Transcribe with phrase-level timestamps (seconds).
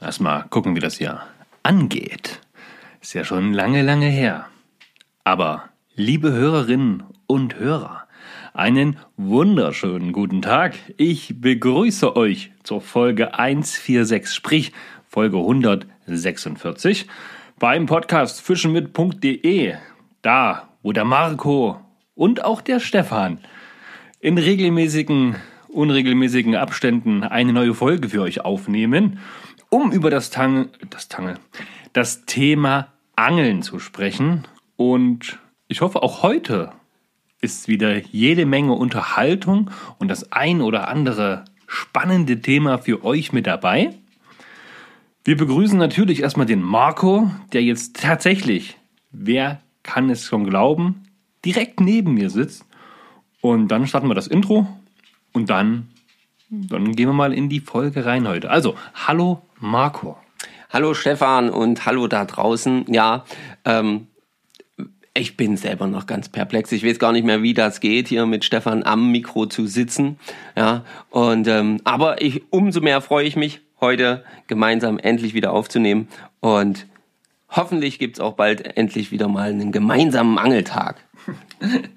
[0.00, 1.22] Erstmal gucken, wie das hier
[1.62, 2.40] angeht.
[3.00, 4.46] Ist ja schon lange, lange her.
[5.24, 8.06] Aber, liebe Hörerinnen und Hörer,
[8.52, 10.74] einen wunderschönen guten Tag.
[10.98, 14.72] Ich begrüße euch zur Folge 146, sprich
[15.08, 17.06] Folge 146
[17.58, 19.74] beim Podcast fischenmit.de.
[20.20, 21.80] Da, wo der Marco
[22.14, 23.38] und auch der Stefan
[24.20, 25.36] in regelmäßigen,
[25.68, 29.20] unregelmäßigen Abständen eine neue Folge für euch aufnehmen,
[29.70, 31.38] um über das Tang, das Tangel,
[31.92, 34.46] das Thema Angeln zu sprechen.
[34.76, 35.38] Und
[35.68, 36.72] ich hoffe, auch heute
[37.40, 43.46] ist wieder jede Menge Unterhaltung und das ein oder andere spannende Thema für euch mit
[43.46, 43.94] dabei.
[45.24, 48.76] Wir begrüßen natürlich erstmal den Marco, der jetzt tatsächlich,
[49.10, 51.04] wer kann es schon glauben,
[51.44, 52.64] direkt neben mir sitzt.
[53.40, 54.66] Und dann starten wir das Intro
[55.32, 55.88] und dann,
[56.50, 58.50] dann gehen wir mal in die Folge rein heute.
[58.50, 60.16] Also, hallo Marco.
[60.70, 62.84] Hallo Stefan und hallo da draußen.
[62.88, 63.24] Ja,
[63.64, 64.08] ähm,
[65.14, 66.70] ich bin selber noch ganz perplex.
[66.72, 70.18] Ich weiß gar nicht mehr, wie das geht, hier mit Stefan am Mikro zu sitzen.
[70.56, 76.08] Ja, und ähm, aber ich umso mehr freue ich mich, heute gemeinsam endlich wieder aufzunehmen.
[76.40, 76.86] Und
[77.48, 80.96] hoffentlich gibt's auch bald endlich wieder mal einen gemeinsamen Angeltag.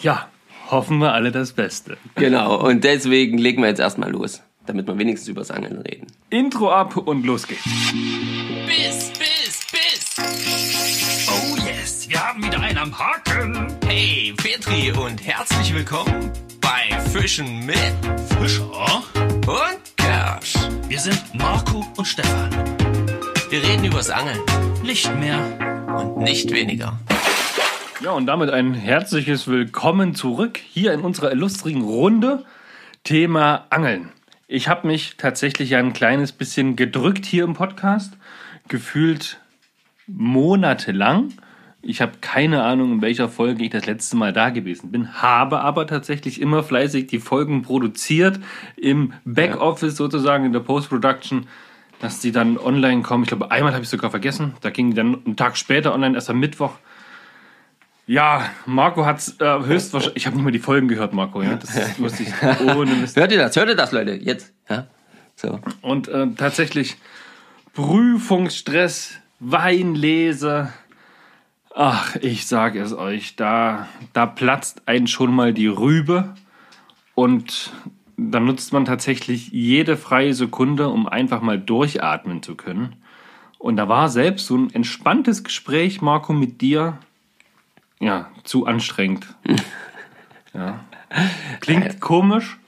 [0.00, 0.28] Ja,
[0.70, 1.96] hoffen wir alle das Beste.
[2.14, 6.06] Genau, und deswegen legen wir jetzt erstmal los, damit wir wenigstens übers Angeln reden.
[6.30, 7.64] Intro ab und los geht's.
[7.64, 11.28] Biss, Biss, Biss.
[11.28, 13.66] Oh yes, wir haben wieder einen am Haken.
[13.86, 16.30] Hey, Petri und herzlich willkommen
[16.60, 17.76] bei Fischen mit
[18.38, 19.02] Fischer
[19.46, 20.54] und Kersch.
[20.88, 22.50] Wir sind Marco und Stefan.
[23.50, 24.40] Wir reden übers Angeln.
[24.82, 25.38] Nicht mehr
[25.96, 26.98] und nicht weniger.
[28.00, 32.44] Ja, und damit ein herzliches Willkommen zurück hier in unserer illustrigen Runde.
[33.02, 34.10] Thema Angeln.
[34.46, 38.16] Ich habe mich tatsächlich ein kleines bisschen gedrückt hier im Podcast,
[38.68, 39.40] gefühlt
[40.06, 41.32] monatelang.
[41.82, 45.62] Ich habe keine Ahnung, in welcher Folge ich das letzte Mal da gewesen bin, habe
[45.62, 48.38] aber tatsächlich immer fleißig die Folgen produziert
[48.76, 51.48] im Backoffice sozusagen in der Post-Production,
[51.98, 53.24] dass die dann online kommen.
[53.24, 54.54] Ich glaube, einmal habe ich sogar vergessen.
[54.60, 56.74] Da ging die dann einen Tag später online, erst am Mittwoch.
[58.08, 60.16] Ja, Marco hat es äh, höchstwahrscheinlich.
[60.16, 61.42] Ich habe nicht mehr die Folgen gehört, Marco.
[61.42, 62.32] Ja, das wusste ich
[62.74, 63.16] ohne Mist.
[63.16, 63.54] Hört ihr das?
[63.54, 64.14] Hört ihr das, Leute?
[64.14, 64.54] Jetzt.
[64.70, 64.86] Ja?
[65.36, 65.60] So.
[65.82, 66.96] Und äh, tatsächlich
[67.74, 70.72] Prüfungsstress, Weinlese.
[71.74, 76.34] Ach, ich sage es euch, da, da platzt einen schon mal die Rübe.
[77.14, 77.74] Und
[78.16, 82.96] dann nutzt man tatsächlich jede freie Sekunde, um einfach mal durchatmen zu können.
[83.58, 86.98] Und da war selbst so ein entspanntes Gespräch, Marco, mit dir,
[88.00, 89.26] ja, zu anstrengend.
[90.54, 90.80] ja.
[91.60, 92.58] Klingt komisch,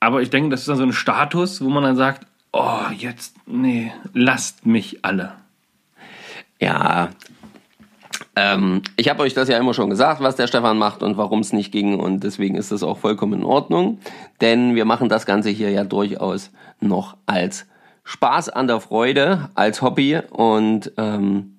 [0.00, 3.36] aber ich denke, das ist dann so ein Status, wo man dann sagt, oh, jetzt,
[3.46, 5.32] nee, lasst mich alle.
[6.60, 7.10] Ja,
[8.34, 11.40] ähm, ich habe euch das ja immer schon gesagt, was der Stefan macht und warum
[11.40, 11.98] es nicht ging.
[11.98, 13.98] Und deswegen ist das auch vollkommen in Ordnung.
[14.40, 16.50] Denn wir machen das Ganze hier ja durchaus
[16.80, 17.66] noch als
[18.04, 20.20] Spaß an der Freude, als Hobby.
[20.30, 21.55] Und ähm,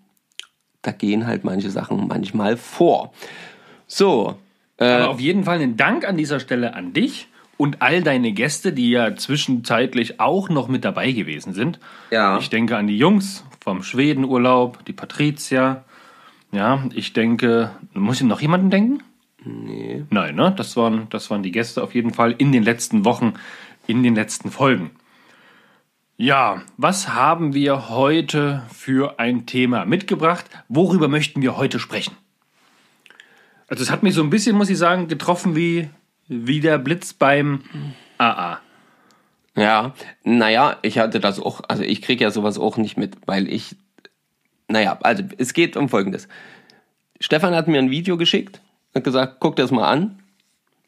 [0.87, 3.11] da gehen halt manche Sachen manchmal vor.
[3.87, 4.37] So.
[4.77, 7.27] Äh, Aber auf jeden Fall einen Dank an dieser Stelle an dich
[7.57, 11.79] und all deine Gäste, die ja zwischenzeitlich auch noch mit dabei gewesen sind.
[12.09, 12.37] Ja.
[12.37, 15.83] Ich denke an die Jungs vom Schwedenurlaub, die Patricia.
[16.53, 19.03] Ja, ich denke, muss ich noch jemanden denken?
[19.43, 20.03] nee.
[20.09, 20.53] Nein, ne?
[20.55, 23.33] Das waren, das waren die Gäste auf jeden Fall in den letzten Wochen,
[23.87, 24.91] in den letzten Folgen.
[26.19, 30.45] Ja, was haben wir heute für ein Thema mitgebracht?
[30.67, 32.17] Worüber möchten wir heute sprechen?
[33.67, 35.91] Also es hat mich so ein bisschen, muss ich sagen, getroffen wie,
[36.28, 37.61] wie der Blitz beim
[38.17, 38.59] AA.
[39.55, 43.47] Ja, naja, ich hatte das auch, also ich krieg ja sowas auch nicht mit, weil
[43.47, 43.75] ich,
[44.67, 46.28] naja, also es geht um Folgendes.
[47.19, 48.59] Stefan hat mir ein Video geschickt,
[48.95, 50.17] hat gesagt, guck dir das mal an,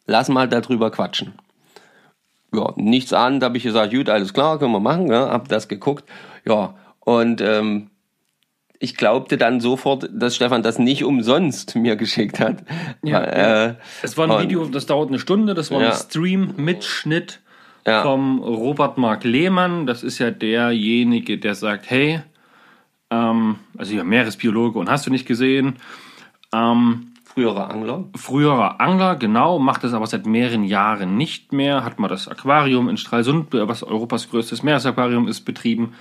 [0.07, 1.33] lass mal darüber quatschen.
[2.53, 5.47] Ja, nichts an, da habe ich gesagt, gut, alles klar, können wir machen, ja, hab
[5.49, 6.03] das geguckt,
[6.45, 7.89] ja, und ähm,
[8.79, 12.63] ich glaubte dann sofort, dass Stefan das nicht umsonst mir geschickt hat.
[13.03, 13.65] Ja, Weil, ja.
[13.67, 15.89] Äh, Es war ein und- Video, das dauert eine Stunde, das war Ja.
[15.89, 17.41] ein Stream-Mitschnitt
[17.85, 18.03] Ja.
[18.03, 19.85] vom Robert Mark Lehmann.
[19.85, 22.21] Das ist ja derjenige, der sagt, hey,
[23.11, 25.75] ähm, also ja, Meeresbiologe und hast du nicht gesehen,
[26.53, 27.08] ähm,
[27.39, 28.05] früherer Angler.
[28.15, 32.89] früherer Angler, genau, macht das aber seit mehreren Jahren nicht mehr, hat mal das Aquarium
[32.89, 35.93] in Stralsund, was Europas größtes Meeresaquarium ist, betrieben.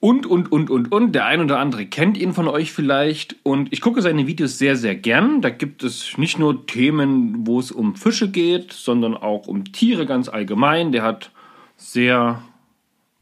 [0.00, 1.12] Und, und, und, und, und.
[1.12, 3.36] Der ein oder andere kennt ihn von euch vielleicht.
[3.44, 5.42] Und ich gucke seine Videos sehr, sehr gern.
[5.42, 10.04] Da gibt es nicht nur Themen, wo es um Fische geht, sondern auch um Tiere
[10.04, 10.90] ganz allgemein.
[10.90, 11.30] Der hat
[11.76, 12.42] sehr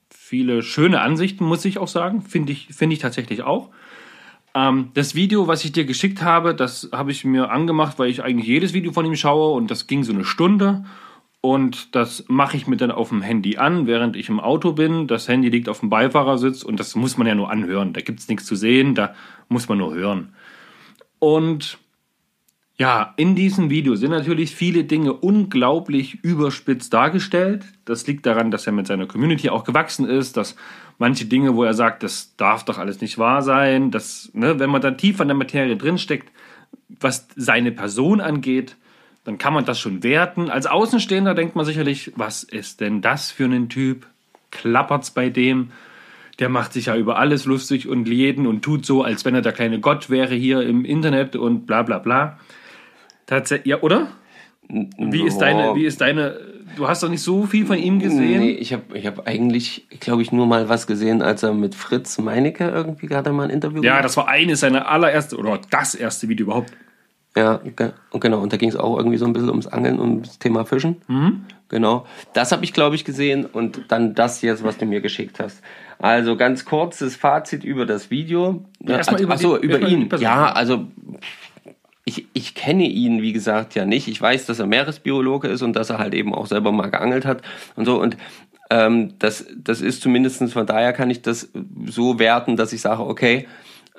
[0.08, 2.22] viele schöne Ansichten, muss ich auch sagen.
[2.22, 3.68] Finde ich, finde ich tatsächlich auch.
[4.54, 8.22] Ähm, das Video, was ich dir geschickt habe, das habe ich mir angemacht, weil ich
[8.22, 10.84] eigentlich jedes Video von ihm schaue und das ging so eine Stunde.
[11.42, 15.06] Und das mache ich mir dann auf dem Handy an, während ich im Auto bin.
[15.06, 17.94] Das Handy liegt auf dem Beifahrersitz und das muss man ja nur anhören.
[17.94, 19.14] Da gibt es nichts zu sehen, da
[19.48, 20.34] muss man nur hören.
[21.18, 21.78] Und
[22.80, 27.62] ja, in diesem Video sind natürlich viele Dinge unglaublich überspitzt dargestellt.
[27.84, 30.56] Das liegt daran, dass er mit seiner Community auch gewachsen ist, dass
[30.96, 34.70] manche Dinge, wo er sagt, das darf doch alles nicht wahr sein, dass, ne, wenn
[34.70, 36.32] man da tief an der Materie drinsteckt,
[36.88, 38.76] was seine Person angeht,
[39.24, 40.48] dann kann man das schon werten.
[40.48, 44.06] Als Außenstehender denkt man sicherlich, was ist denn das für ein Typ?
[44.52, 45.70] Klappert's bei dem?
[46.38, 49.42] Der macht sich ja über alles lustig und jeden und tut so, als wenn er
[49.42, 52.38] der kleine Gott wäre hier im Internet und bla bla bla.
[53.26, 54.08] Tatsächlich, ja, oder?
[54.68, 56.38] Wie ist deine, wie ist deine,
[56.76, 58.40] du hast doch nicht so viel von ihm gesehen?
[58.40, 61.74] Nee, ich habe ich hab eigentlich, glaube ich, nur mal was gesehen, als er mit
[61.74, 65.94] Fritz Meinecke irgendwie gerade mal ein Interview Ja, das war eines seiner allererste, oder das
[65.94, 66.72] erste Video überhaupt.
[67.36, 67.60] Ja,
[68.10, 68.40] und genau.
[68.40, 70.96] Und da ging es auch irgendwie so ein bisschen ums Angeln und ums Thema Fischen.
[71.06, 71.44] Mhm.
[71.68, 72.04] Genau.
[72.32, 73.46] Das habe ich, glaube ich, gesehen.
[73.46, 75.62] Und dann das jetzt, was du mir geschickt hast.
[75.98, 78.64] Also ganz kurzes Fazit über das Video.
[78.80, 80.08] Ja, also, über, achso, über ihn.
[80.18, 80.88] Ja, also
[82.10, 84.08] ich, ich kenne ihn, wie gesagt, ja nicht.
[84.08, 87.24] Ich weiß, dass er Meeresbiologe ist und dass er halt eben auch selber mal geangelt
[87.24, 87.42] hat
[87.76, 88.00] und so.
[88.00, 88.16] Und
[88.68, 91.50] ähm, das, das ist zumindestens von daher kann ich das
[91.86, 93.46] so werten, dass ich sage, okay,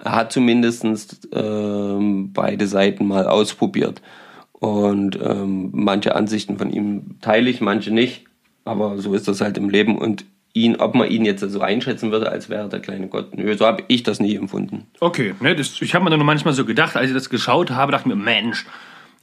[0.03, 4.01] er hat zumindest ähm, beide Seiten mal ausprobiert.
[4.51, 8.25] Und ähm, manche Ansichten von ihm teile ich, manche nicht.
[8.65, 9.97] Aber so ist das halt im Leben.
[9.97, 13.35] Und ihn, ob man ihn jetzt so einschätzen würde, als wäre der kleine Gott.
[13.35, 14.87] Nö, so habe ich das nie empfunden.
[14.99, 17.91] Okay, ne, das, ich habe mir dann manchmal so gedacht, als ich das geschaut habe,
[17.91, 18.65] dachte ich mir, Mensch,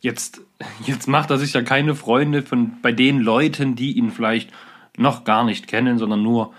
[0.01, 0.41] jetzt,
[0.87, 4.51] jetzt macht er sich ja keine Freunde von bei den Leuten, die ihn vielleicht
[4.97, 6.55] noch gar nicht kennen, sondern nur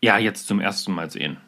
[0.00, 1.38] ja jetzt zum ersten Mal sehen.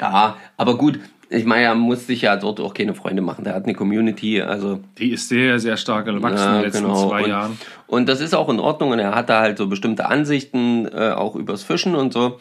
[0.00, 0.98] Ja, aber gut,
[1.30, 3.44] ich meine, er muss sich ja dort auch keine Freunde machen.
[3.44, 4.80] Der hat eine Community, also.
[4.98, 7.08] Die ist sehr, sehr stark gewachsen ja, in den letzten genau.
[7.08, 7.58] zwei und, Jahren.
[7.86, 8.90] Und das ist auch in Ordnung.
[8.90, 12.38] Und er hat da halt so bestimmte Ansichten, äh, auch übers Fischen und so.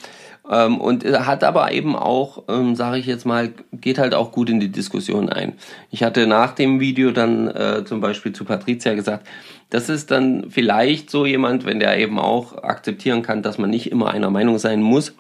[0.49, 4.31] Ähm, und er hat aber eben auch, ähm, sage ich jetzt mal, geht halt auch
[4.31, 5.53] gut in die Diskussion ein.
[5.89, 9.25] Ich hatte nach dem Video dann äh, zum Beispiel zu Patricia gesagt,
[9.69, 13.89] das ist dann vielleicht so jemand, wenn der eben auch akzeptieren kann, dass man nicht
[13.91, 15.15] immer einer Meinung sein muss,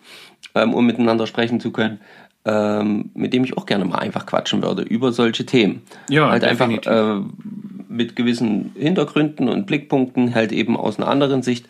[0.55, 1.99] ähm, um miteinander sprechen zu können
[2.45, 5.81] ähm, mit dem ich auch gerne mal einfach quatschen würde über solche Themen.
[6.09, 6.87] Ja, halt definitiv.
[6.87, 11.67] einfach äh, mit gewissen Hintergründen und Blickpunkten halt eben aus einer anderen Sicht.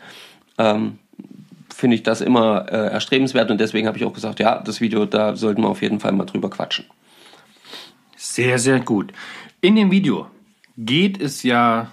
[0.57, 0.99] Ähm,
[1.73, 5.05] finde ich das immer äh, erstrebenswert und deswegen habe ich auch gesagt, ja, das Video,
[5.05, 6.85] da sollten wir auf jeden Fall mal drüber quatschen.
[8.15, 9.11] Sehr, sehr gut.
[9.59, 10.27] In dem Video
[10.77, 11.91] geht es ja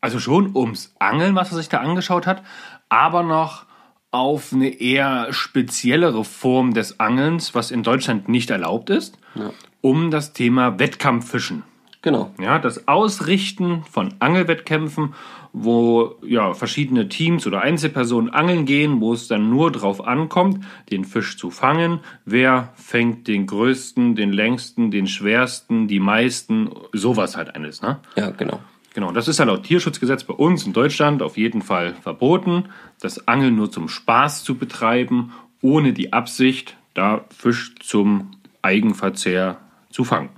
[0.00, 2.42] also schon ums Angeln, was er sich da angeschaut hat,
[2.88, 3.64] aber noch
[4.12, 9.50] auf eine eher speziellere Form des Angelns, was in Deutschland nicht erlaubt ist, ja.
[9.80, 11.64] um das Thema Wettkampffischen.
[12.02, 12.32] Genau.
[12.40, 15.14] Ja, das Ausrichten von Angelwettkämpfen,
[15.52, 21.04] wo ja verschiedene Teams oder Einzelpersonen angeln gehen, wo es dann nur darauf ankommt, den
[21.04, 22.00] Fisch zu fangen.
[22.24, 28.00] Wer fängt den größten, den längsten, den schwersten, die meisten, sowas halt eines, ne?
[28.16, 28.58] Ja, genau.
[28.94, 32.66] Genau, das ist ja laut Tierschutzgesetz bei uns in Deutschland auf jeden Fall verboten,
[33.00, 39.58] das Angeln nur zum Spaß zu betreiben, ohne die Absicht, da Fisch zum Eigenverzehr
[39.90, 40.28] zu fangen.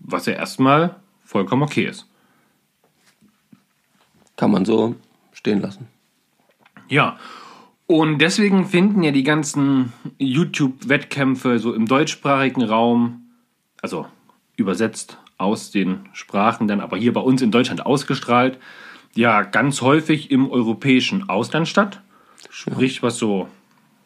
[0.00, 2.06] Was ja erstmal vollkommen okay ist.
[4.36, 4.96] Kann man so
[5.32, 5.88] stehen lassen.
[6.88, 7.18] Ja,
[7.86, 13.30] und deswegen finden ja die ganzen YouTube-Wettkämpfe so im deutschsprachigen Raum,
[13.80, 14.06] also
[14.56, 18.58] übersetzt aus den Sprachen dann aber hier bei uns in Deutschland ausgestrahlt,
[19.14, 22.00] ja ganz häufig im europäischen Ausland statt.
[22.50, 23.48] Sprich, was so,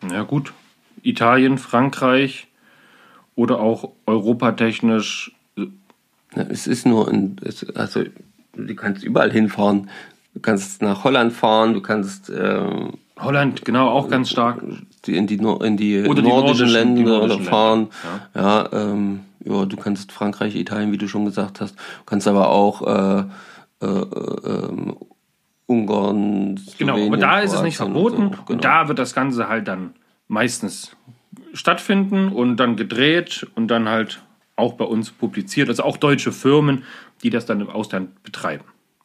[0.03, 0.53] na gut,
[1.03, 2.49] Italien, Frankreich
[3.35, 5.33] oder auch europatechnisch.
[6.35, 7.37] Es ist nur, ein,
[7.75, 8.05] also
[8.55, 9.91] du kannst überall hinfahren.
[10.35, 12.29] Du kannst nach Holland fahren, du kannst.
[12.29, 12.61] Äh,
[13.19, 14.63] Holland, genau, auch ganz stark.
[14.63, 17.79] In die, in die, nordischen, nordischen Länder die nordischen fahren.
[17.79, 18.29] Länder.
[18.35, 22.27] Ja, ja ähm, ja, du kannst Frankreich, Italien, wie du schon gesagt hast, du kannst
[22.29, 23.25] aber auch äh,
[23.83, 24.95] äh, äh,
[25.67, 28.43] Ungarn, Slowenien, Genau, aber da ist es nicht verboten und, so.
[28.43, 28.53] genau.
[28.53, 29.95] und da wird das Ganze halt dann
[30.29, 30.97] meistens
[31.53, 34.23] stattfinden und dann gedreht und dann halt
[34.57, 35.69] auch bei uns publiziert.
[35.69, 36.85] Also auch deutsche Firmen,
[37.23, 38.65] die das dann im Ausland betreiben.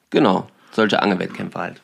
[0.09, 1.81] Genau solche Angelwettkämpfe halt.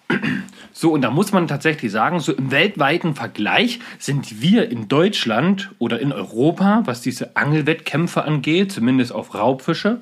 [0.72, 5.72] So, und da muss man tatsächlich sagen, so im weltweiten Vergleich sind wir in Deutschland
[5.80, 10.02] oder in Europa, was diese Angelwettkämpfe angeht, zumindest auf Raubfische,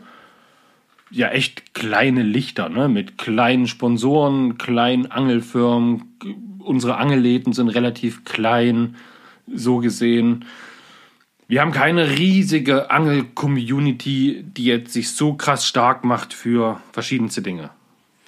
[1.11, 2.89] ja echt kleine Lichter, ne?
[2.89, 6.17] Mit kleinen Sponsoren, kleinen Angelfirmen,
[6.59, 8.95] unsere Angelläden sind relativ klein,
[9.47, 10.45] so gesehen.
[11.47, 17.69] Wir haben keine riesige Angel-Community, die jetzt sich so krass stark macht für verschiedenste Dinge.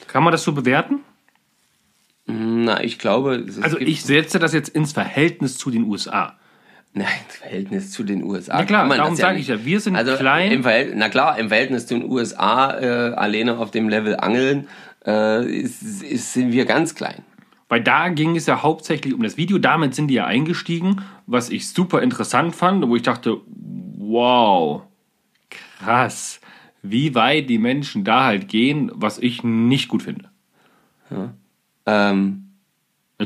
[0.07, 0.99] Kann man das so bewerten?
[2.25, 3.35] Na, ich glaube.
[3.35, 6.35] es Also ich setze das jetzt ins Verhältnis zu den USA.
[6.93, 8.57] Nein, im Verhältnis zu den USA.
[8.57, 10.51] Na klar, darum das sage ich ja, wir sind also klein.
[10.51, 14.67] Im Verhält- na klar, im Verhältnis zu den USA äh, alleine auf dem Level Angeln
[15.05, 17.23] äh, ist, ist, sind wir ganz klein.
[17.69, 19.57] Weil da ging es ja hauptsächlich um das Video.
[19.57, 23.37] Damit sind die ja eingestiegen, was ich super interessant fand, wo ich dachte,
[23.97, 24.83] wow,
[25.83, 26.39] krass,
[26.91, 30.29] wie weit die Menschen da halt gehen, was ich nicht gut finde.
[31.85, 32.43] Ähm,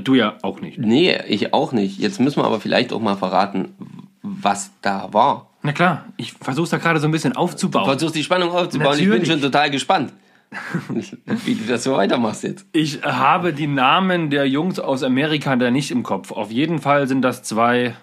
[0.04, 0.78] Du ja auch nicht.
[0.78, 2.00] nee, ich auch nicht.
[2.00, 3.74] Jetzt müssen wir aber vielleicht auch mal verraten,
[4.22, 5.50] was da war.
[5.64, 7.84] Na klar, ich versuche es da gerade so ein bisschen aufzubauen.
[7.84, 8.94] Versuchst die Spannung aufzubauen.
[8.94, 9.24] Ich Natürlich.
[9.24, 10.14] bin schon total gespannt,
[11.46, 12.66] wie du das so weitermachst jetzt.
[12.72, 16.32] Ich habe die Namen der Jungs aus Amerika da nicht im Kopf.
[16.32, 17.94] Auf jeden Fall sind das zwei,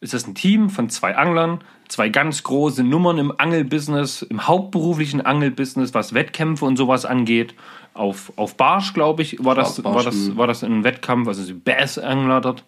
[0.00, 5.20] ist das ein Team von zwei Anglern, zwei ganz große Nummern im Angelbusiness, im hauptberuflichen
[5.20, 7.54] Angelbusiness, was Wettkämpfe und sowas angeht.
[7.94, 11.54] Auf, auf Barsch, glaube ich, war das, war, das, war das ein Wettkampf, also die
[11.54, 12.64] Bass-Angler dort.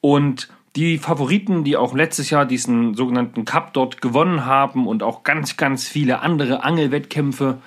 [0.00, 5.22] Und die Favoriten, die auch letztes Jahr diesen sogenannten Cup dort gewonnen haben und auch
[5.22, 7.58] ganz, ganz viele andere Angelwettkämpfe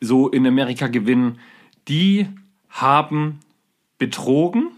[0.00, 1.38] so in Amerika gewinnen,
[1.88, 2.28] die
[2.70, 3.40] haben
[3.98, 4.68] betrogen.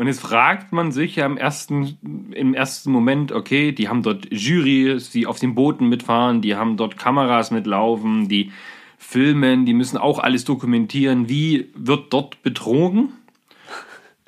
[0.00, 1.98] Und jetzt fragt man sich ja im ersten,
[2.32, 6.78] im ersten Moment, okay, die haben dort Jurys, die auf den Booten mitfahren, die haben
[6.78, 8.50] dort Kameras mitlaufen, die
[8.96, 11.28] filmen, die müssen auch alles dokumentieren.
[11.28, 13.12] Wie wird dort betrogen?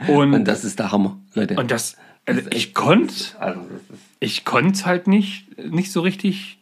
[0.09, 1.57] Und, Und das ist der Hammer, Leute.
[1.57, 6.59] und das, also ich konnte also, das ich konnte es halt nicht, nicht so richtig,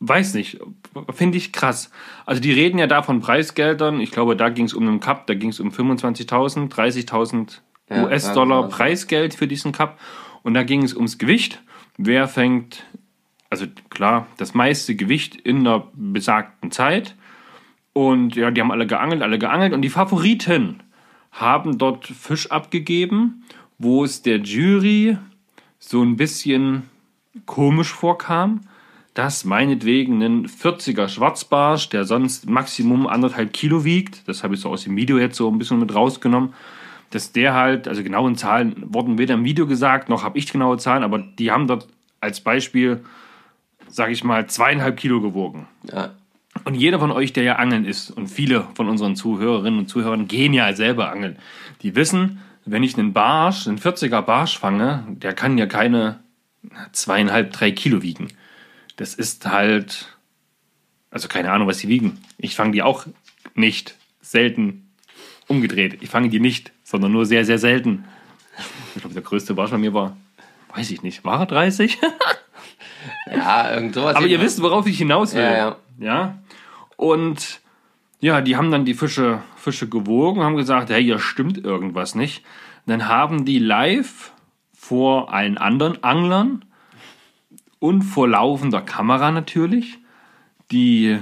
[0.00, 0.60] weiß nicht,
[1.14, 1.90] finde ich krass.
[2.26, 4.00] Also die reden ja da von Preisgeldern.
[4.00, 7.60] Ich glaube, da ging es um einen Cup, da ging es um 25.000, 30.000
[7.90, 9.98] Ja, US-Dollar Preisgeld für diesen Cup.
[10.42, 11.62] Und da ging es ums Gewicht.
[11.96, 12.84] Wer fängt,
[13.50, 17.14] also klar, das meiste Gewicht in einer besagten Zeit.
[17.92, 19.72] Und ja, die haben alle geangelt, alle geangelt.
[19.72, 20.82] Und die Favoriten
[21.32, 23.44] haben dort Fisch abgegeben,
[23.78, 25.18] wo es der Jury
[25.78, 26.88] so ein bisschen
[27.46, 28.60] komisch vorkam,
[29.14, 34.70] dass meinetwegen ein 40er Schwarzbarsch, der sonst Maximum anderthalb Kilo wiegt, das habe ich so
[34.70, 36.54] aus dem Video jetzt so ein bisschen mit rausgenommen,
[37.14, 40.78] dass der halt, also genauen Zahlen wurden weder im Video gesagt, noch habe ich genaue
[40.78, 41.86] Zahlen, aber die haben dort
[42.20, 43.04] als Beispiel,
[43.86, 45.68] sage ich mal, zweieinhalb Kilo gewogen.
[45.92, 46.10] ja,
[46.64, 50.26] Und jeder von euch, der ja angeln ist, und viele von unseren Zuhörerinnen und Zuhörern
[50.26, 51.38] gehen ja selber angeln,
[51.82, 56.18] die wissen, wenn ich einen Barsch, einen 40er Barsch fange, der kann ja keine
[56.92, 58.28] zweieinhalb, drei Kilo wiegen.
[58.96, 60.16] Das ist halt,
[61.10, 62.18] also keine Ahnung, was sie wiegen.
[62.38, 63.06] Ich fange die auch
[63.54, 64.84] nicht selten
[65.46, 65.98] umgedreht.
[66.00, 68.04] Ich fange die nicht, sondern nur sehr, sehr selten.
[68.94, 70.16] Ich glaube, der größte Barsch bei mir war,
[70.76, 71.98] weiß ich nicht, war er 30?
[73.34, 74.14] ja, irgend sowas.
[74.14, 75.42] Aber ihr wisst, worauf ich hinaus will.
[75.42, 75.76] Ja, ja.
[75.98, 76.38] ja?
[76.94, 77.60] Und
[78.20, 82.44] ja, die haben dann die Fische, Fische gewogen, haben gesagt, hey, hier stimmt irgendwas nicht.
[82.86, 84.30] Dann haben die live
[84.72, 86.64] vor allen anderen Anglern
[87.80, 89.98] und vor laufender Kamera natürlich
[90.70, 91.18] die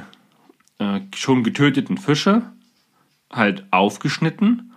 [0.79, 2.43] äh, schon getöteten Fische
[3.33, 4.72] halt aufgeschnitten,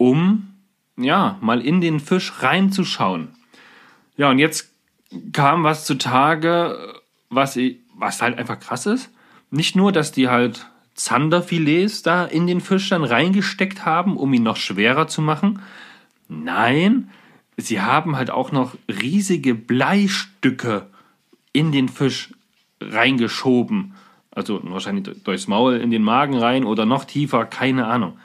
[0.00, 0.54] um
[0.96, 3.28] ja mal in den Fisch reinzuschauen.
[4.16, 4.72] Ja, und jetzt
[5.32, 6.94] kam was zutage,
[7.28, 7.58] was,
[7.94, 9.10] was halt einfach krass ist.
[9.50, 14.42] Nicht nur, dass die halt Zanderfilets da in den Fisch dann reingesteckt haben, um ihn
[14.42, 15.60] noch schwerer zu machen.
[16.28, 17.10] Nein,
[17.58, 20.86] sie haben halt auch noch riesige Bleistücke
[21.52, 22.32] in den Fisch
[22.80, 23.94] reingeschoben.
[24.30, 28.16] Also wahrscheinlich durchs Maul in den Magen rein oder noch tiefer, keine Ahnung.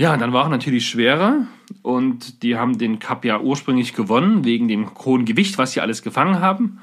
[0.00, 1.46] Ja, dann war er natürlich schwerer
[1.82, 6.00] und die haben den Cup ja ursprünglich gewonnen, wegen dem hohen Gewicht, was sie alles
[6.00, 6.80] gefangen haben.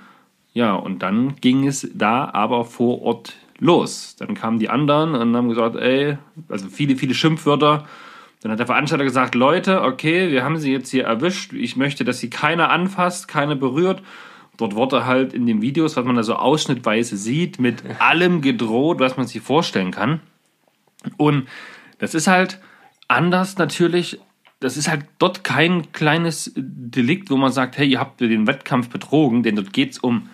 [0.54, 4.18] Ja, und dann ging es da aber vor Ort los.
[4.20, 7.88] Dann kamen die anderen und haben gesagt, ey, also viele, viele Schimpfwörter.
[8.44, 11.54] Dann hat der Veranstalter gesagt, Leute, okay, wir haben sie jetzt hier erwischt.
[11.54, 14.04] Ich möchte, dass sie keiner anfasst, keiner berührt.
[14.58, 19.00] Dort wurde halt in den Videos, was man da so ausschnittweise sieht, mit allem gedroht,
[19.00, 20.20] was man sich vorstellen kann.
[21.18, 21.48] Und
[21.98, 22.60] das ist halt
[23.08, 24.20] anders natürlich.
[24.60, 28.90] Das ist halt dort kein kleines Delikt, wo man sagt, hey, ihr habt den Wettkampf
[28.90, 30.30] betrogen, denn dort geht es um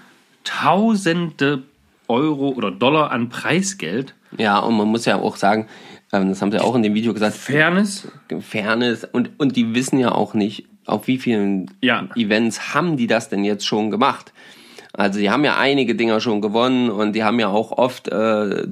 [0.45, 1.63] Tausende
[2.07, 4.13] Euro oder Dollar an Preisgeld.
[4.37, 5.67] Ja, und man muss ja auch sagen,
[6.11, 8.07] ähm, das haben sie auch in dem Video gesagt, Fairness.
[8.41, 12.07] Fairness und, und die wissen ja auch nicht, auf wie vielen Ja.
[12.15, 14.33] Events haben die das denn jetzt schon gemacht.
[14.95, 18.67] Also die haben ja einige Dinger schon gewonnen und die haben ja auch oft, äh,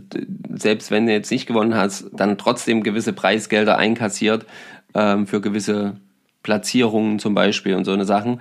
[0.54, 4.46] selbst wenn du jetzt nicht gewonnen hast, dann trotzdem gewisse Preisgelder einkassiert.
[4.94, 5.96] ähm, für gewisse
[6.44, 8.34] Platzierungen zum Beispiel und so eine Sachen.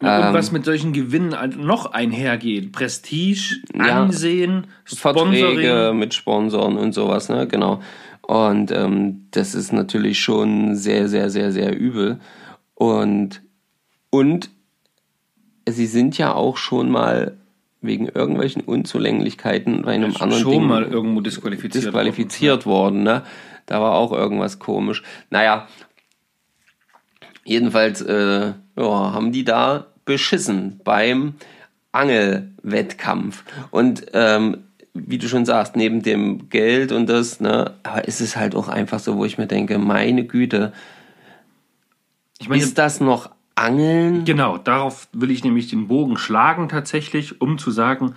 [0.00, 2.72] Und Ähm, was mit solchen Gewinnen noch einhergeht.
[2.72, 4.02] Prestige, Ja.
[4.02, 5.98] Ansehen, Verträge Sponsoring.
[5.98, 7.46] mit Sponsoren und sowas, ne?
[7.46, 7.80] Genau.
[8.22, 12.20] Und ähm, das ist natürlich schon sehr, sehr, sehr, sehr übel.
[12.74, 13.42] Und,
[14.10, 14.50] und
[15.72, 17.36] sie sind ja auch schon mal
[17.80, 21.84] wegen irgendwelchen Unzulänglichkeiten bei einem anderen Schon Ding mal irgendwo disqualifiziert.
[21.84, 23.22] disqualifiziert worden, ne?
[23.66, 25.02] Da war auch irgendwas komisch.
[25.30, 25.68] Naja,
[27.44, 31.34] jedenfalls äh, ja, haben die da beschissen beim
[31.92, 33.44] Angelwettkampf.
[33.70, 38.36] Und ähm, wie du schon sagst, neben dem Geld und das, ne, aber ist es
[38.36, 40.72] halt auch einfach so, wo ich mir denke, meine Güte,
[42.40, 44.24] Ich meine, ist das noch Angeln?
[44.24, 48.14] Genau, darauf will ich nämlich den Bogen schlagen tatsächlich, um zu sagen,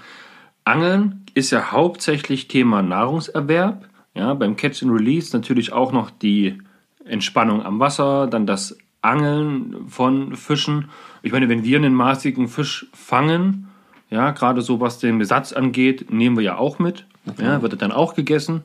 [0.63, 3.88] Angeln ist ja hauptsächlich Thema Nahrungserwerb.
[4.13, 6.62] Ja, beim Catch and Release natürlich auch noch die
[7.05, 10.89] Entspannung am Wasser, dann das Angeln von Fischen.
[11.24, 13.67] Ich meine, wenn wir einen maßigen Fisch fangen,
[14.10, 17.05] ja, gerade so was den Besatz angeht, nehmen wir ja auch mit.
[17.39, 18.63] Ja, wird er dann auch gegessen.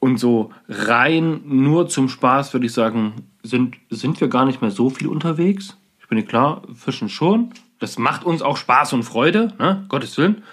[0.00, 4.70] Und so rein nur zum Spaß würde ich sagen, sind, sind wir gar nicht mehr
[4.70, 5.78] so viel unterwegs.
[6.16, 7.50] Ich bin klar, Fischen schon.
[7.80, 9.84] Das macht uns auch Spaß und Freude, ne?
[9.88, 10.44] Gottes Willen.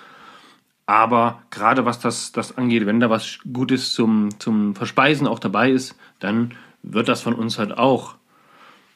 [0.88, 5.70] Aber gerade was das, das angeht, wenn da was Gutes zum, zum Verspeisen auch dabei
[5.70, 8.16] ist, dann wird das von uns halt auch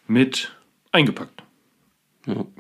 [0.07, 0.55] mit
[0.91, 1.43] eingepackt.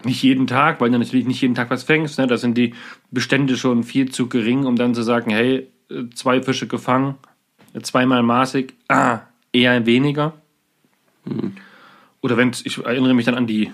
[0.03, 2.19] Nicht jeden Tag, weil du natürlich nicht jeden Tag was fängst.
[2.19, 2.27] Ne?
[2.27, 2.75] Da sind die
[3.09, 5.67] Bestände schon viel zu gering, um dann zu sagen, hey,
[6.13, 7.15] zwei Fische gefangen,
[7.81, 9.21] zweimal maßig, ah,
[9.51, 10.33] eher weniger.
[12.21, 13.71] Oder wenn ich erinnere mich dann an die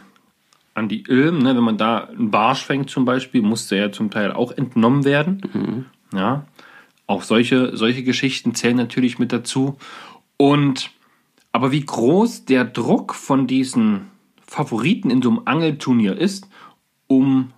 [0.74, 4.10] an die Ilm, ne, wenn man da einen Barsch fängt zum Beispiel, musste ja zum
[4.10, 5.42] Teil auch entnommen werden.
[6.14, 6.46] Ja,
[7.08, 9.78] auch solche, solche Geschichten zählen natürlich mit dazu.
[10.38, 10.92] Und
[11.52, 14.08] aber wie groß der Druck von diesen
[14.46, 16.48] Favoriten in so einem Angelturnier ist,
[17.08, 17.52] um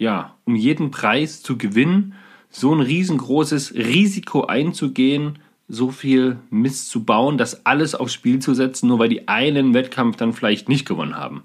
[0.00, 2.14] ja, um jeden Preis zu gewinnen,
[2.48, 8.54] so ein riesengroßes Risiko einzugehen, so viel Mist zu bauen, das alles aufs Spiel zu
[8.54, 11.42] setzen, nur weil die einen Wettkampf dann vielleicht nicht gewonnen haben.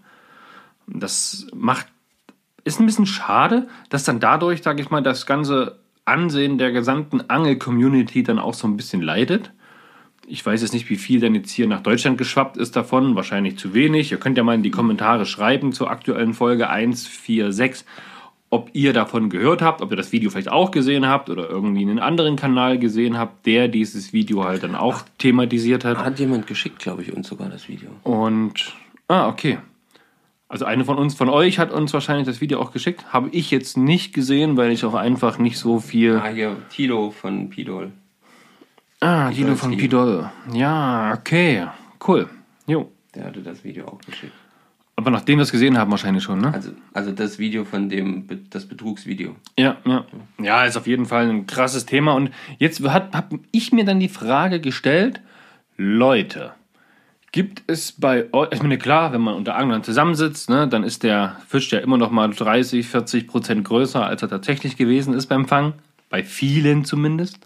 [0.87, 1.87] Das macht,
[2.63, 7.21] ist ein bisschen schade, dass dann dadurch, sage ich mal, das ganze Ansehen der gesamten
[7.21, 9.51] Angel-Community dann auch so ein bisschen leidet.
[10.27, 13.15] Ich weiß jetzt nicht, wie viel denn jetzt hier nach Deutschland geschwappt ist davon.
[13.15, 14.11] Wahrscheinlich zu wenig.
[14.11, 17.85] Ihr könnt ja mal in die Kommentare schreiben zur aktuellen Folge 146,
[18.49, 21.81] ob ihr davon gehört habt, ob ihr das Video vielleicht auch gesehen habt oder irgendwie
[21.81, 25.97] einen anderen Kanal gesehen habt, der dieses Video halt dann auch thematisiert hat.
[25.97, 27.89] Hat jemand geschickt, glaube ich, uns sogar das Video.
[28.03, 28.73] Und,
[29.07, 29.57] ah, okay.
[30.47, 33.11] Also eine von uns, von euch hat uns wahrscheinlich das Video auch geschickt.
[33.11, 36.17] Habe ich jetzt nicht gesehen, weil ich auch einfach nicht so viel...
[36.17, 37.91] Ah, hier, Tilo von Pidol.
[38.99, 39.77] Ah, weiß von.
[39.77, 40.29] Pidol.
[40.53, 41.67] Ja, okay.
[42.05, 42.29] Cool.
[42.67, 42.91] Jo.
[43.13, 44.33] Der hatte das Video auch geschickt.
[44.97, 46.53] Aber nachdem wir es gesehen haben, wahrscheinlich schon, ne?
[46.53, 49.35] Also, also das Video von dem, das Betrugsvideo.
[49.57, 50.05] Ja, ja.
[50.41, 52.13] Ja, ist auf jeden Fall ein krasses Thema.
[52.13, 55.19] Und jetzt habe hab ich mir dann die Frage gestellt,
[55.75, 56.53] Leute,
[57.35, 61.03] gibt es bei euch, ich meine, klar, wenn man unter Anglern zusammensitzt, ne, dann ist
[61.03, 65.25] der Fisch ja immer noch mal 30, 40 Prozent größer, als er tatsächlich gewesen ist
[65.25, 65.73] beim Fang.
[66.09, 67.39] Bei vielen zumindest.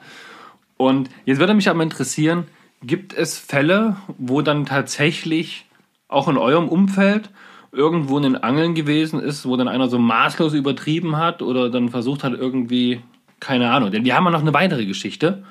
[0.77, 2.45] Und jetzt würde mich aber interessieren,
[2.83, 5.65] gibt es Fälle, wo dann tatsächlich
[6.07, 7.31] auch in eurem Umfeld
[7.71, 12.23] irgendwo ein Angeln gewesen ist, wo dann einer so maßlos übertrieben hat oder dann versucht
[12.23, 13.01] hat irgendwie,
[13.39, 15.43] keine Ahnung, denn wir haben ja noch eine weitere Geschichte,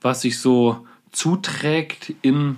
[0.00, 2.56] was sich so zuträgt im,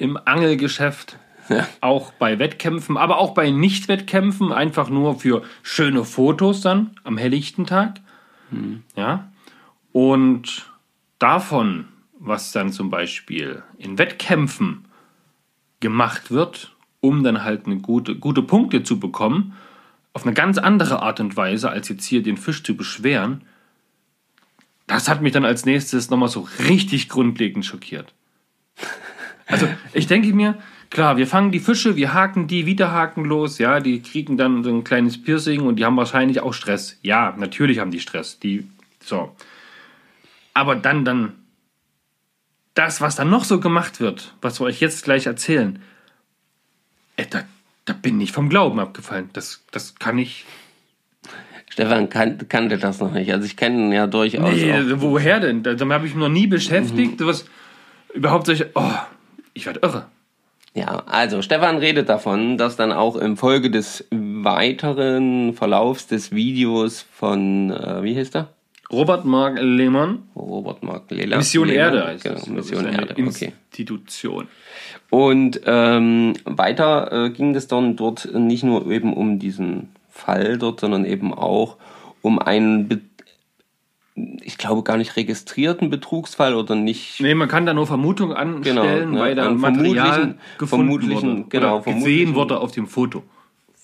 [0.00, 1.66] im Angelgeschäft, Ja.
[1.80, 7.66] auch bei Wettkämpfen, aber auch bei Nicht-Wettkämpfen, einfach nur für schöne Fotos dann am helllichten
[7.66, 8.00] Tag.
[8.96, 9.30] Ja.
[9.92, 10.70] Und
[11.18, 14.84] davon, was dann zum Beispiel in Wettkämpfen
[15.80, 19.54] gemacht wird, um dann halt eine gute, gute Punkte zu bekommen,
[20.12, 23.42] auf eine ganz andere Art und Weise, als jetzt hier den Fisch zu beschweren,
[24.86, 28.12] das hat mich dann als nächstes nochmal so richtig grundlegend schockiert.
[29.50, 30.56] Also ich denke mir,
[30.90, 34.70] klar, wir fangen die Fische, wir haken die wieder hakenlos, ja, die kriegen dann so
[34.70, 36.98] ein kleines Piercing und die haben wahrscheinlich auch Stress.
[37.02, 38.38] Ja, natürlich haben die Stress.
[38.38, 38.68] Die,
[39.02, 39.34] so.
[40.54, 41.32] Aber dann, dann,
[42.74, 45.80] das, was dann noch so gemacht wird, was wir euch jetzt gleich erzählen,
[47.16, 47.42] ey, da,
[47.84, 49.30] da bin ich vom Glauben abgefallen.
[49.32, 50.44] Das, das kann ich.
[51.68, 53.32] Stefan kan kannte das noch nicht.
[53.32, 55.62] Also ich kenne ihn ja durchaus Nee, woher denn?
[55.62, 57.20] Da- Damit habe ich mich noch nie beschäftigt.
[57.24, 57.44] Was
[58.12, 58.70] überhaupt solche.
[58.74, 58.90] Oh,
[59.60, 60.06] ich werde irre.
[60.74, 67.04] Ja, also Stefan redet davon, dass dann auch im Folge des weiteren Verlaufs des Videos
[67.12, 68.48] von, äh, wie hieß der?
[68.90, 70.22] Robert Mark Lehmann.
[70.34, 71.38] Robert Mark Lehmann.
[71.38, 72.46] Mission Lehmann, Erde heißt genau, das.
[72.46, 73.52] Mission Erde, okay.
[73.70, 74.48] Institution.
[75.10, 80.80] Und ähm, weiter äh, ging es dann dort nicht nur eben um diesen Fall dort,
[80.80, 81.76] sondern eben auch
[82.22, 83.09] um einen,
[84.42, 88.76] ich glaube gar nicht registrierten Betrugsfall oder nicht Nee, man kann da nur Vermutungen anstellen,
[89.10, 91.44] Genau, ne, weil da an Material gefunden wurde.
[91.48, 93.22] genau, gesehen wurde auf dem Foto.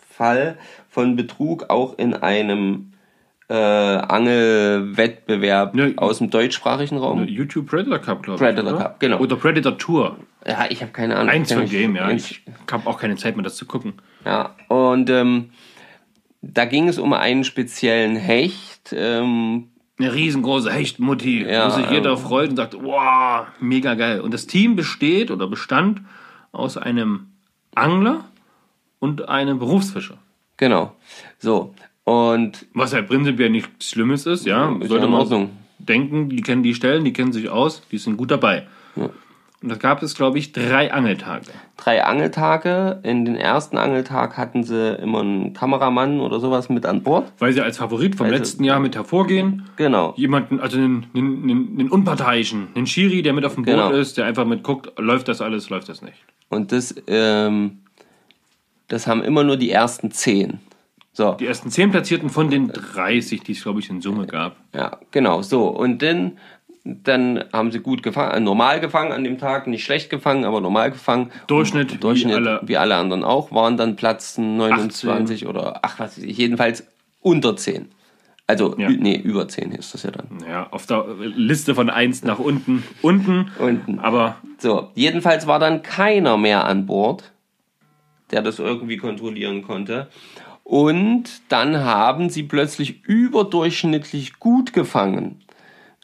[0.09, 0.57] Fall
[0.89, 2.93] von Betrug auch in einem
[3.49, 3.55] äh,
[4.57, 7.25] Angelwettbewerb Ne, aus dem deutschsprachigen Raum.
[7.29, 8.41] YouTube Predator Cup, glaube ich.
[8.49, 8.83] Predator oder?
[8.83, 9.19] Cup, genau.
[9.19, 10.17] Oder Predator Tour.
[10.47, 11.29] Ja, ich habe keine Ahnung.
[11.31, 12.11] Eins ich- Game, ja.
[12.11, 13.95] Ich habe auch keine Zeit mehr, das zu gucken.
[14.25, 15.51] Ja, und ähm,
[16.43, 18.95] da ging es um einen speziellen Hecht.
[18.97, 19.69] Ähm,
[19.99, 22.19] Eine riesengroße Hechtmutti, Ja, wo sich jeder ähm.
[22.19, 24.21] freut und sagt, wow, mega geil.
[24.21, 26.03] Und das Team besteht oder bestand
[26.53, 27.29] aus einem
[27.75, 28.25] Angler
[28.99, 30.19] und einem Berufsfischer.
[30.57, 30.95] genau.
[31.39, 31.75] So.
[32.05, 34.71] Und Was ja prinzipiell nichts Schlimmes ist, ja.
[34.81, 38.17] Ist Sollte ja man denken, die kennen die Stellen, die kennen sich aus, die sind
[38.17, 38.67] gut dabei.
[39.63, 41.47] Und da gab es, glaube ich, drei Angeltage.
[41.79, 43.01] drei Angeltage.
[43.03, 47.33] In den ersten Angeltag hatten sie immer einen Kameramann oder sowas mit an Bord.
[47.39, 49.65] Weil sie als Favorit vom Also- letzten Jahr mit hervorgehen.
[49.77, 50.13] Genau.
[50.17, 53.91] Jemanden, also einen, einen, einen, einen Unparteiischen, einen Schiri, der mit auf dem Boot Genau.
[53.91, 56.19] ist, der einfach mit guckt, läuft das alles, läuft das nicht.
[56.49, 57.79] Und das, ähm,
[58.89, 60.61] das haben immer nur die ersten zehn.
[61.13, 61.33] So.
[61.33, 64.57] Die ersten zehn Platzierten von den 30, die es, glaube ich, in Summe gab.
[64.75, 65.67] Ja, genau, so.
[65.69, 66.33] Und dann,
[67.05, 70.61] dann haben sie gut gefangen, äh, normal gefangen an dem Tag, nicht schlecht gefangen, aber
[70.61, 71.31] normal gefangen.
[71.49, 75.99] Durchschnitt, Und Durchschnitt wie alle- wie alle anderen auch, waren dann Platz 29 oder, ach,
[75.99, 76.87] was weiß ich, jedenfalls
[77.21, 77.89] unter 10.
[78.47, 78.89] Also, Ja.
[78.89, 80.29] nee, über 10 ist das ja dann.
[80.49, 83.51] Ja, auf der Liste von 1 nach unten, unten.
[83.59, 83.99] Unten.
[83.99, 87.33] Aber So, jedenfalls war dann keiner mehr an Bord,
[88.31, 90.09] der das irgendwie kontrollieren konnte.
[90.63, 95.41] Und dann haben sie plötzlich überdurchschnittlich gut gefangen.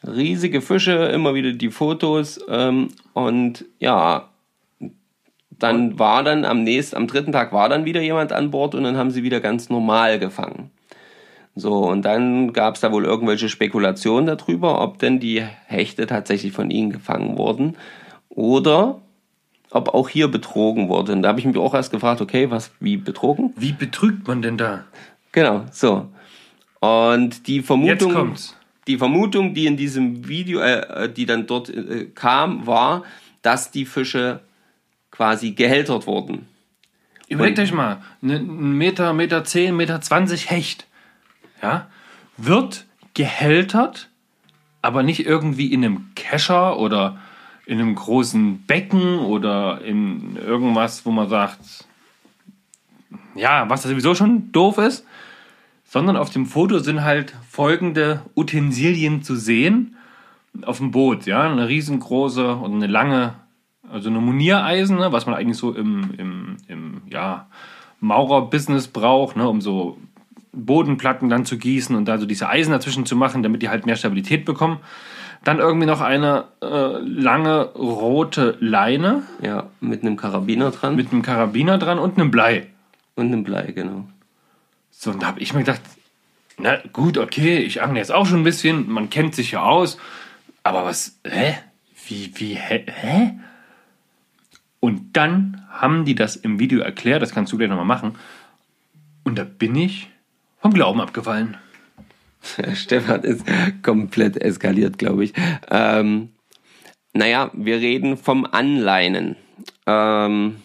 [0.05, 2.39] Riesige Fische, immer wieder die Fotos.
[2.49, 4.29] Ähm, und ja,
[5.49, 8.83] dann war dann am nächsten, am dritten Tag war dann wieder jemand an Bord und
[8.83, 10.71] dann haben sie wieder ganz normal gefangen.
[11.55, 16.51] So, und dann gab es da wohl irgendwelche Spekulationen darüber, ob denn die Hechte tatsächlich
[16.51, 17.77] von ihnen gefangen wurden
[18.29, 19.01] oder
[19.69, 21.13] ob auch hier betrogen wurde.
[21.13, 23.53] Und da habe ich mich auch erst gefragt, okay, was, wie betrogen?
[23.55, 24.85] wie betrügt man denn da?
[25.31, 26.07] Genau, so.
[26.79, 28.55] Und die Jetzt Vermutung, kommt's.
[28.87, 33.03] Die Vermutung, die in diesem Video, äh, die dann dort äh, kam, war,
[33.41, 34.41] dass die Fische
[35.11, 36.47] quasi gehältert wurden.
[37.29, 40.85] Überlegt euch mal, ne- ein Meter, Meter 10, Meter 20 Hecht,
[41.61, 41.87] ja,
[42.37, 44.09] wird gehältert,
[44.81, 47.17] aber nicht irgendwie in einem Kescher oder
[47.65, 51.59] in einem großen Becken oder in irgendwas, wo man sagt,
[53.35, 55.05] ja, was sowieso schon doof ist,
[55.93, 59.95] sondern auf dem Foto sind halt folgende Utensilien zu sehen
[60.65, 63.35] auf dem Boot, ja, eine riesengroße und eine lange,
[63.91, 67.45] also eine Moniereisen, ne, was man eigentlich so im, im, im ja,
[67.99, 69.99] Maurer-Business braucht, ne, um so
[70.51, 73.85] Bodenplatten dann zu gießen und da so diese Eisen dazwischen zu machen, damit die halt
[73.85, 74.79] mehr Stabilität bekommen.
[75.43, 81.21] Dann irgendwie noch eine äh, lange rote Leine Ja, mit einem Karabiner dran mit einem
[81.21, 82.65] Karabiner dran und einem Blei.
[83.15, 84.05] und einem Blei, genau.
[85.03, 85.81] So, und da habe ich mir gedacht,
[86.57, 89.97] na gut, okay, ich angle jetzt auch schon ein bisschen, man kennt sich ja aus,
[90.63, 91.57] aber was, hä?
[92.07, 92.85] Wie, wie, hä?
[92.87, 93.31] hä?
[94.79, 98.15] Und dann haben die das im Video erklärt, das kannst du gleich nochmal machen.
[99.25, 100.09] Und da bin ich
[100.61, 101.57] vom Glauben abgefallen.
[102.73, 103.45] Stefan ist
[103.81, 105.33] komplett eskaliert, glaube ich.
[105.69, 106.29] Ähm,
[107.11, 109.35] naja, wir reden vom Anleinen.
[109.85, 110.62] Ähm,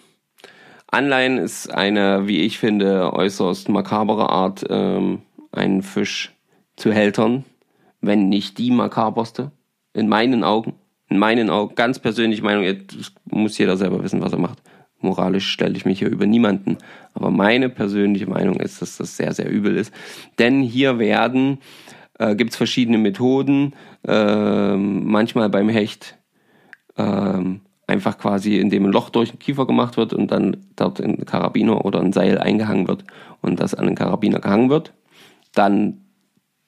[0.91, 5.23] Anleihen ist eine, wie ich finde, äußerst makabere Art, ähm,
[5.53, 6.35] einen Fisch
[6.77, 7.45] zu hältern,
[8.01, 9.53] wenn nicht die makaberste.
[9.93, 10.75] In meinen Augen.
[11.11, 14.63] In meinen Augen, ganz persönliche Meinung, jetzt muss jeder selber wissen, was er macht.
[15.01, 16.79] Moralisch stelle ich mich hier über niemanden.
[17.15, 19.93] Aber meine persönliche Meinung ist, dass das sehr, sehr übel ist.
[20.39, 21.59] Denn hier werden,
[22.19, 23.75] äh, gibt es verschiedene Methoden.
[24.07, 26.19] Ähm, manchmal beim Hecht
[26.97, 31.25] ähm, einfach quasi, indem ein Loch durch den Kiefer gemacht wird und dann dort ein
[31.25, 33.05] Karabiner oder ein Seil eingehangen wird
[33.41, 34.93] und das an den Karabiner gehangen wird.
[35.55, 36.03] Dann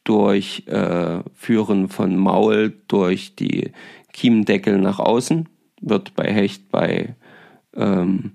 [0.02, 3.70] durch äh, Führen von Maul durch die
[4.12, 5.48] Kiemendeckel nach außen
[5.82, 7.14] wird bei Hecht, bei
[7.76, 8.32] ähm,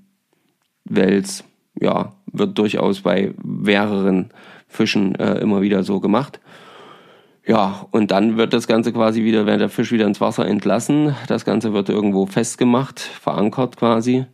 [0.85, 1.43] Wels,
[1.79, 4.29] ja, wird durchaus bei mehreren
[4.67, 6.39] Fischen äh, immer wieder so gemacht.
[7.47, 11.15] Ja, und dann wird das Ganze quasi wieder, wird der Fisch wieder ins Wasser entlassen.
[11.27, 14.25] Das Ganze wird irgendwo festgemacht, verankert quasi.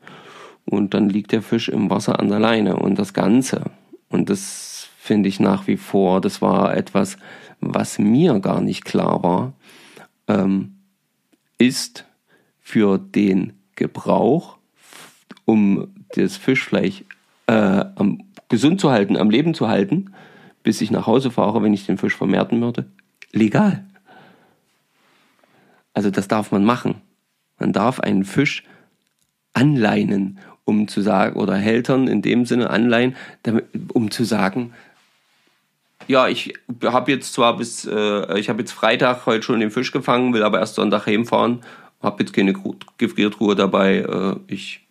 [0.64, 2.78] Und dann liegt der Fisch im Wasser an der Leine.
[2.78, 3.66] Und das Ganze,
[4.08, 7.18] und das finde ich nach wie vor, das war etwas,
[7.60, 9.54] was mir gar nicht klar war,
[10.30, 10.78] ähm,
[11.58, 12.06] ist
[12.62, 14.58] für den Gebrauch,
[15.44, 17.04] um das Fischfleisch
[17.48, 17.84] äh,
[18.48, 20.14] gesund zu halten, am Leben zu halten,
[20.64, 22.86] bis ich nach Hause fahre, wenn ich den Fisch vermehrten würde,
[23.34, 23.84] legal.
[25.94, 27.02] Also das darf man machen.
[27.60, 28.64] Man darf einen Fisch
[29.54, 33.16] anleinen, um zu sagen, oder Hältern in dem Sinne anleihen,
[33.94, 34.74] um zu sagen,
[36.08, 39.92] ja, ich habe jetzt zwar bis, äh, ich habe jetzt Freitag heute schon den Fisch
[39.92, 41.62] gefangen, will aber erst Sonntag heimfahren,
[42.02, 42.54] habe jetzt keine
[42.98, 44.82] Gefriertruhe dabei, äh, ich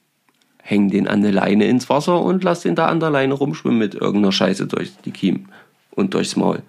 [0.63, 3.79] hänge den an eine Leine ins Wasser und lasse den da an der Leine rumschwimmen
[3.79, 5.49] mit irgendeiner Scheiße durch die Kiemen
[5.91, 6.63] und durchs Maul.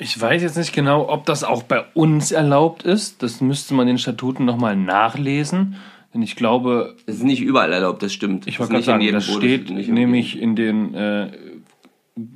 [0.00, 3.22] Ich weiß jetzt nicht genau, ob das auch bei uns erlaubt ist.
[3.22, 5.74] Das müsste man in den Statuten nochmal nachlesen.
[6.14, 6.94] Denn ich glaube.
[7.06, 8.46] Es ist nicht überall erlaubt, das stimmt.
[8.46, 11.30] Ich wollte gerade sagen, das steht nämlich in den äh,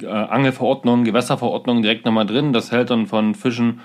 [0.02, 2.52] äh, Angelverordnungen, Gewässerverordnungen direkt nochmal drin.
[2.52, 3.80] Das Hältern von Fischen,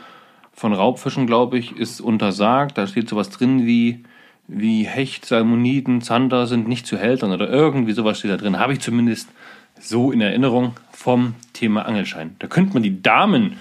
[0.52, 2.78] von Raubfischen, glaube ich, ist untersagt.
[2.80, 4.04] Da steht sowas drin wie,
[4.48, 8.60] wie Hecht, Salmoniden, Zander sind nicht zu Hältern oder irgendwie sowas steht da drin.
[8.60, 9.30] Habe ich zumindest
[9.80, 12.36] so in Erinnerung vom Thema Angelschein.
[12.40, 13.58] Da könnte man die Damen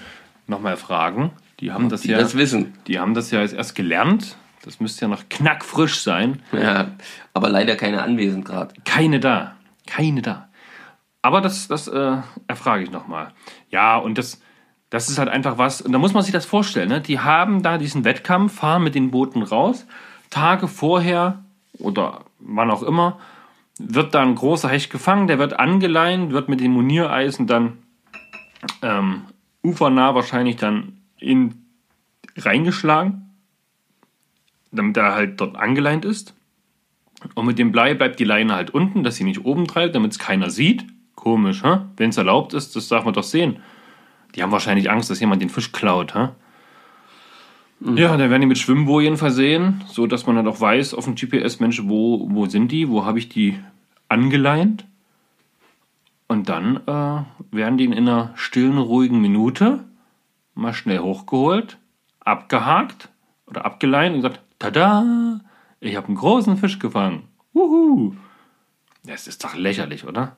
[0.47, 1.31] nochmal fragen.
[1.59, 2.17] Die haben das die ja.
[2.17, 2.73] das wissen.
[2.87, 4.37] Die haben das ja jetzt erst gelernt.
[4.63, 6.41] Das müsste ja noch knackfrisch sein.
[6.51, 6.91] Ja,
[7.33, 8.73] aber leider keine anwesend gerade.
[8.85, 9.55] Keine da.
[9.85, 10.49] Keine da.
[11.21, 13.33] Aber das, das äh, erfrage ich nochmal.
[13.69, 14.41] Ja, und das,
[14.89, 16.89] das ist halt einfach was, und da muss man sich das vorstellen.
[16.89, 17.01] Ne?
[17.01, 19.85] Die haben da diesen Wettkampf, fahren mit den Booten raus.
[20.29, 21.43] Tage vorher
[21.79, 23.19] oder wann auch immer,
[23.79, 27.77] wird da ein großer Hecht gefangen, der wird angeleint, wird mit dem Moniereisen dann
[28.81, 29.23] ähm,
[29.61, 31.65] ufernah wahrscheinlich dann in,
[32.35, 33.33] reingeschlagen,
[34.71, 36.33] damit er halt dort angeleint ist.
[37.33, 40.11] Und mit dem Blei bleibt die Leine halt unten, dass sie nicht oben treibt, damit
[40.11, 40.85] es keiner sieht.
[41.15, 41.63] Komisch?
[41.97, 43.57] Wenn es erlaubt ist, das darf man doch sehen.
[44.35, 46.29] Die haben wahrscheinlich Angst, dass jemand den Fisch klaut, hä?
[47.79, 47.97] Mhm.
[47.97, 51.15] Ja, dann werden die mit Schwimmbojen versehen, so dass man dann auch weiß auf dem
[51.15, 53.59] GPS, Mensch, wo, wo sind die, wo habe ich die
[54.09, 54.85] angeleint?
[56.27, 59.85] Und dann äh, werden die in einer stillen, ruhigen Minute
[60.55, 61.77] mal schnell hochgeholt,
[62.19, 63.09] abgehakt
[63.45, 65.39] oder abgeleint und gesagt, tada,
[65.79, 67.23] ich habe einen großen Fisch gefangen.
[67.53, 68.15] Wuhu.
[69.05, 70.35] Das ist doch lächerlich, oder?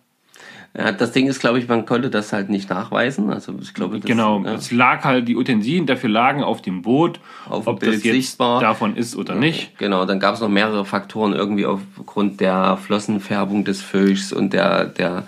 [0.78, 3.32] Ja, das Ding ist, glaube ich, man konnte das halt nicht nachweisen.
[3.32, 4.54] Also ich glaube, das, genau, ja.
[4.54, 8.14] es lag halt die Utensilien dafür lagen auf dem Boot, Auf ob Bild das jetzt
[8.14, 8.62] sichtbar.
[8.62, 9.78] davon ist oder nicht.
[9.80, 14.86] Genau, dann gab es noch mehrere Faktoren irgendwie aufgrund der Flossenfärbung des Fischs und der,
[14.86, 15.24] der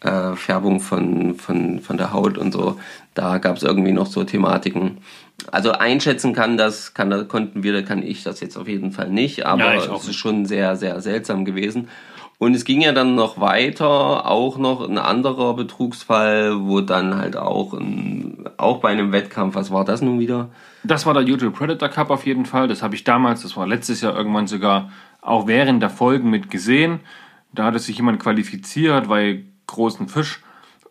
[0.00, 2.78] äh, Färbung von, von, von der Haut und so.
[3.14, 4.98] Da gab es irgendwie noch so Thematiken.
[5.50, 9.44] Also einschätzen kann das, kann, konnten wir, kann ich das jetzt auf jeden Fall nicht,
[9.46, 11.88] aber Ja, es ist schon sehr, sehr seltsam gewesen.
[12.42, 17.36] Und es ging ja dann noch weiter, auch noch ein anderer Betrugsfall, wo dann halt
[17.36, 20.48] auch, ein, auch bei einem Wettkampf, was war das nun wieder?
[20.82, 22.66] Das war der YouTube Predator Cup auf jeden Fall.
[22.66, 26.50] Das habe ich damals, das war letztes Jahr irgendwann sogar auch während der Folgen mit
[26.50, 26.98] gesehen.
[27.52, 30.42] Da hatte sich jemand qualifiziert bei großen Fisch.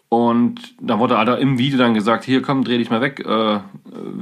[0.07, 3.59] Und da wurde Alter im Video dann gesagt, hier komm, dreh dich mal weg, äh,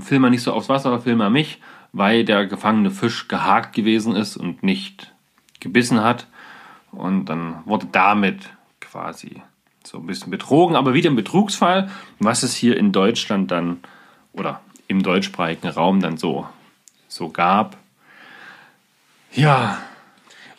[0.02, 1.62] film mal nicht so aufs Wasser, film mal mich,
[1.94, 5.14] weil der gefangene Fisch gehakt gewesen ist und nicht
[5.60, 6.26] gebissen hat.
[6.92, 8.50] Und dann wurde damit
[8.80, 9.42] quasi
[9.84, 13.80] so ein bisschen betrogen, aber wieder ein Betrugsfall, was es hier in Deutschland dann
[14.34, 16.48] oder im deutschsprachigen Raum dann so,
[17.08, 17.78] so gab.
[19.32, 19.78] Ja,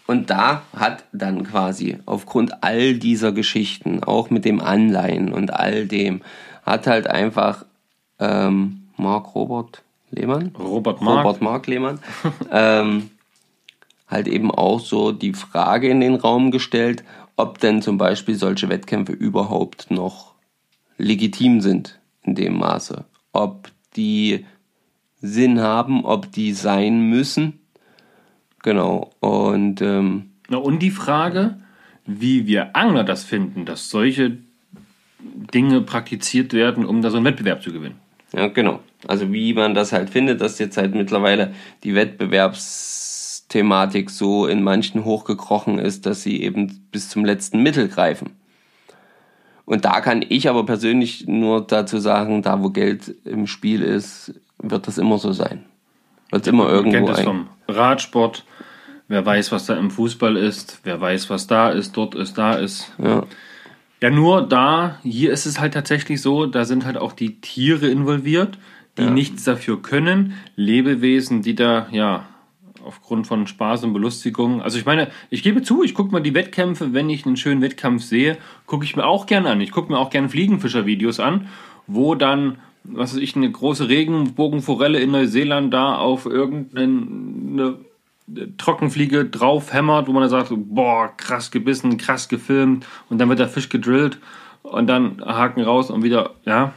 [0.07, 5.87] Und da hat dann quasi aufgrund all dieser Geschichten, auch mit dem Anleihen und all
[5.87, 6.23] dem,
[6.65, 7.65] hat halt einfach
[8.19, 11.25] ähm, Mark Robert Lehmann, Robert Mark.
[11.25, 12.01] Robert Mark Lehmann,
[12.51, 13.11] ähm,
[14.11, 17.05] halt eben auch so die Frage in den Raum gestellt,
[17.37, 20.35] ob denn zum Beispiel solche Wettkämpfe überhaupt noch
[20.99, 23.05] legitim sind in dem Maße.
[23.33, 24.45] Ob die
[25.23, 27.61] Sinn haben, ob die sein müssen.
[28.63, 29.11] Genau.
[29.21, 31.61] Und ähm, Na, und die Frage,
[32.07, 34.39] wie wir Angler das finden, dass solche
[35.55, 37.97] Dinge praktiziert werden, um da so einen Wettbewerb zu gewinnen.
[38.33, 38.81] ja, genau.
[39.07, 41.95] Also wie man das halt findet, dass jetzt halt mittlerweile die
[43.51, 48.31] Wettbewerbsthematik so in manchen hochgekrochen ist, dass sie eben bis zum letzten Mittel greifen.
[49.65, 54.35] Und da kann ich aber persönlich nur dazu sagen, da wo Geld im Spiel ist,
[54.59, 55.65] wird das immer so sein.
[56.31, 58.45] Wird immer Man irgendwo kennt es vom Radsport.
[59.09, 62.55] Wer weiß, was da im Fußball ist, wer weiß, was da ist, dort ist, da
[62.55, 62.93] ist.
[62.99, 63.25] Ja.
[64.03, 67.89] Ja, nur da, hier ist es halt tatsächlich so, da sind halt auch die Tiere
[67.89, 68.57] involviert,
[68.97, 70.35] die nichts dafür können.
[70.57, 72.30] Lebewesen, die da, ja,
[72.85, 74.63] aufgrund von Spaß und Belustigung.
[74.63, 77.63] Also ich meine, ich gebe zu, ich gucke mir die Wettkämpfe, wenn ich einen schönen
[77.63, 79.61] Wettkampf sehe, gucke ich mir auch gerne an.
[79.61, 81.49] Ich gucke mir auch gerne Fliegenfischer-Videos an,
[81.87, 87.77] wo dann, was weiß ich, eine große Regenbogenforelle in Neuseeland da auf irgendeine
[88.59, 93.39] Trockenfliege drauf hämmert, wo man dann sagt, boah, krass gebissen, krass gefilmt und dann wird
[93.39, 94.19] der Fisch gedrillt
[94.63, 96.73] und dann Haken raus und wieder, ja.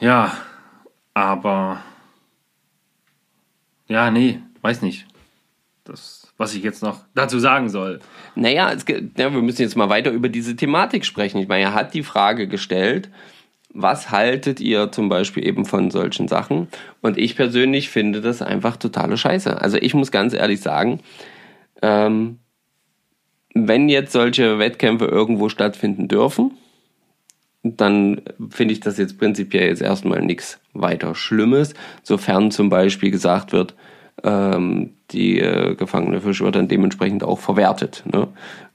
[0.00, 0.32] Ja,
[1.14, 1.80] aber
[3.88, 5.06] ja, nee, weiß nicht.
[5.84, 8.00] Das, was ich jetzt noch dazu sagen soll.
[8.34, 11.38] Naja, es, ja, wir müssen jetzt mal weiter über diese Thematik sprechen.
[11.38, 13.08] Ich meine, er hat die Frage gestellt,
[13.72, 16.68] was haltet ihr zum Beispiel eben von solchen Sachen?
[17.00, 19.60] Und ich persönlich finde das einfach totale Scheiße.
[19.60, 21.00] Also ich muss ganz ehrlich sagen,
[21.80, 22.38] ähm,
[23.54, 26.52] wenn jetzt solche Wettkämpfe irgendwo stattfinden dürfen,
[27.62, 33.52] dann finde ich das jetzt prinzipiell jetzt erstmal nichts weiter Schlimmes, sofern zum Beispiel gesagt
[33.52, 33.74] wird,
[34.24, 38.04] ähm, die äh, gefangene Fisch wird dann dementsprechend auch verwertet.
[38.10, 38.28] Ne?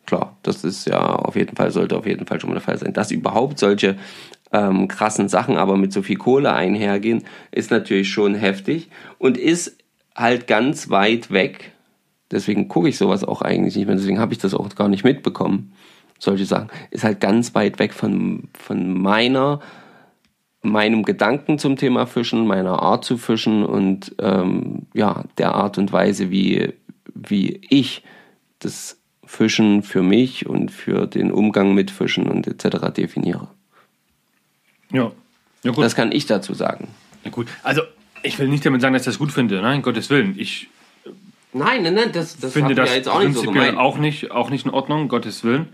[0.06, 2.78] Klar, das ist ja auf jeden Fall, sollte auf jeden Fall schon mal der Fall
[2.78, 2.94] sein.
[2.94, 3.98] Dass überhaupt solche
[4.52, 9.78] ähm, krassen Sachen aber mit so viel Kohle einhergehen, ist natürlich schon heftig und ist
[10.16, 11.72] halt ganz weit weg.
[12.32, 15.04] Deswegen gucke ich sowas auch eigentlich nicht mehr, deswegen habe ich das auch gar nicht
[15.04, 15.74] mitbekommen.
[16.20, 16.70] Solche Sachen.
[16.90, 19.60] Ist halt ganz weit weg von, von meiner,
[20.64, 25.92] meinem Gedanken zum Thema Fischen, meiner Art zu fischen und ähm, ja, der Art und
[25.92, 26.74] Weise, wie,
[27.14, 28.04] wie ich
[28.60, 32.94] das Fischen für mich und für den Umgang mit Fischen und etc.
[32.96, 33.48] definiere.
[34.92, 35.12] Ja.
[35.64, 35.84] ja gut.
[35.84, 36.88] Das kann ich dazu sagen.
[37.24, 37.48] Ja, gut.
[37.62, 37.82] Also,
[38.22, 39.62] ich will nicht damit sagen, dass ich das gut finde.
[39.62, 40.36] Nein, Gottes Willen.
[40.38, 40.70] Ich
[41.54, 43.78] Nein, nein, nein, das, das finde das ja jetzt auch nicht so gemeint.
[43.78, 45.70] auch nicht, auch nicht in Ordnung, Gottes Willen.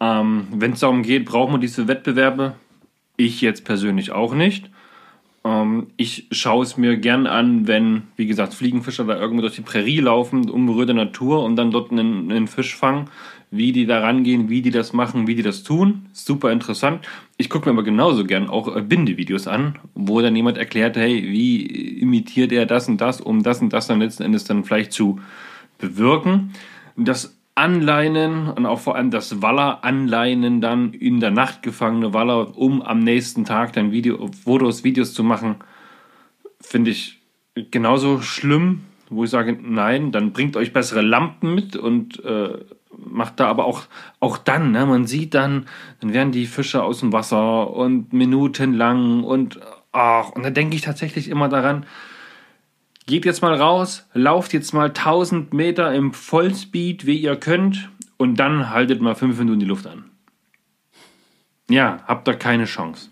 [0.00, 2.54] Ähm, Wenn es darum geht, brauchen wir diese Wettbewerbe.
[3.16, 4.70] Ich jetzt persönlich auch nicht.
[5.44, 9.62] Ähm, ich schaue es mir gern an, wenn, wie gesagt, Fliegenfischer da irgendwo durch die
[9.62, 13.08] Prärie laufen, unberührte Natur und dann dort einen, einen Fisch fangen,
[13.50, 16.06] wie die da rangehen, wie die das machen, wie die das tun.
[16.12, 17.06] Super interessant.
[17.36, 21.22] Ich gucke mir aber genauso gern auch äh, Bindevideos an, wo dann jemand erklärt, hey,
[21.22, 21.66] wie
[22.00, 25.20] imitiert er das und das, um das und das dann letzten Endes dann vielleicht zu
[25.78, 26.52] bewirken.
[26.96, 32.56] Das Anleinen und auch vor allem das Waller anleinen dann in der Nacht gefangene Waller,
[32.56, 35.56] um am nächsten Tag dann Video, Fotos, Videos zu machen,
[36.60, 37.20] finde ich
[37.70, 42.58] genauso schlimm, wo ich sage, nein, dann bringt euch bessere Lampen mit und äh,
[42.96, 43.82] macht da aber auch,
[44.20, 45.66] auch dann, ne, man sieht dann,
[46.00, 49.60] dann werden die Fische aus dem Wasser und minutenlang und
[49.92, 51.84] ach, und da denke ich tatsächlich immer daran,
[53.06, 58.36] geht jetzt mal raus, lauft jetzt mal 1000 Meter im Vollspeed, wie ihr könnt, und
[58.36, 60.04] dann haltet mal 5 Minuten die Luft an.
[61.68, 63.08] Ja, habt da keine Chance.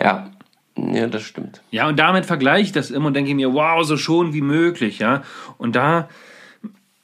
[0.00, 0.30] Ja,
[0.76, 1.62] ja, das stimmt.
[1.70, 4.98] Ja, und damit vergleiche ich das immer und denke mir, wow, so schon wie möglich,
[4.98, 5.22] ja.
[5.58, 6.08] Und da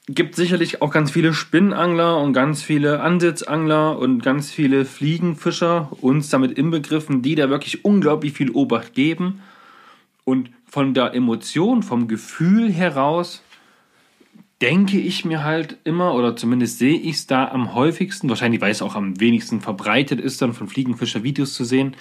[0.09, 6.31] gibt sicherlich auch ganz viele Spinnangler und ganz viele Ansitzangler und ganz viele Fliegenfischer, uns
[6.31, 9.43] damit inbegriffen, die da wirklich unglaublich viel Obacht geben.
[10.27, 13.45] Und von der Emotion, vom Gefühl heraus,
[14.61, 18.73] denke ich mir halt immer, oder zumindest sehe ich es da am häufigsten, wahrscheinlich weil
[18.73, 21.95] es auch am wenigsten verbreitet ist, dann von Fliegenfischer Videos zu sehen,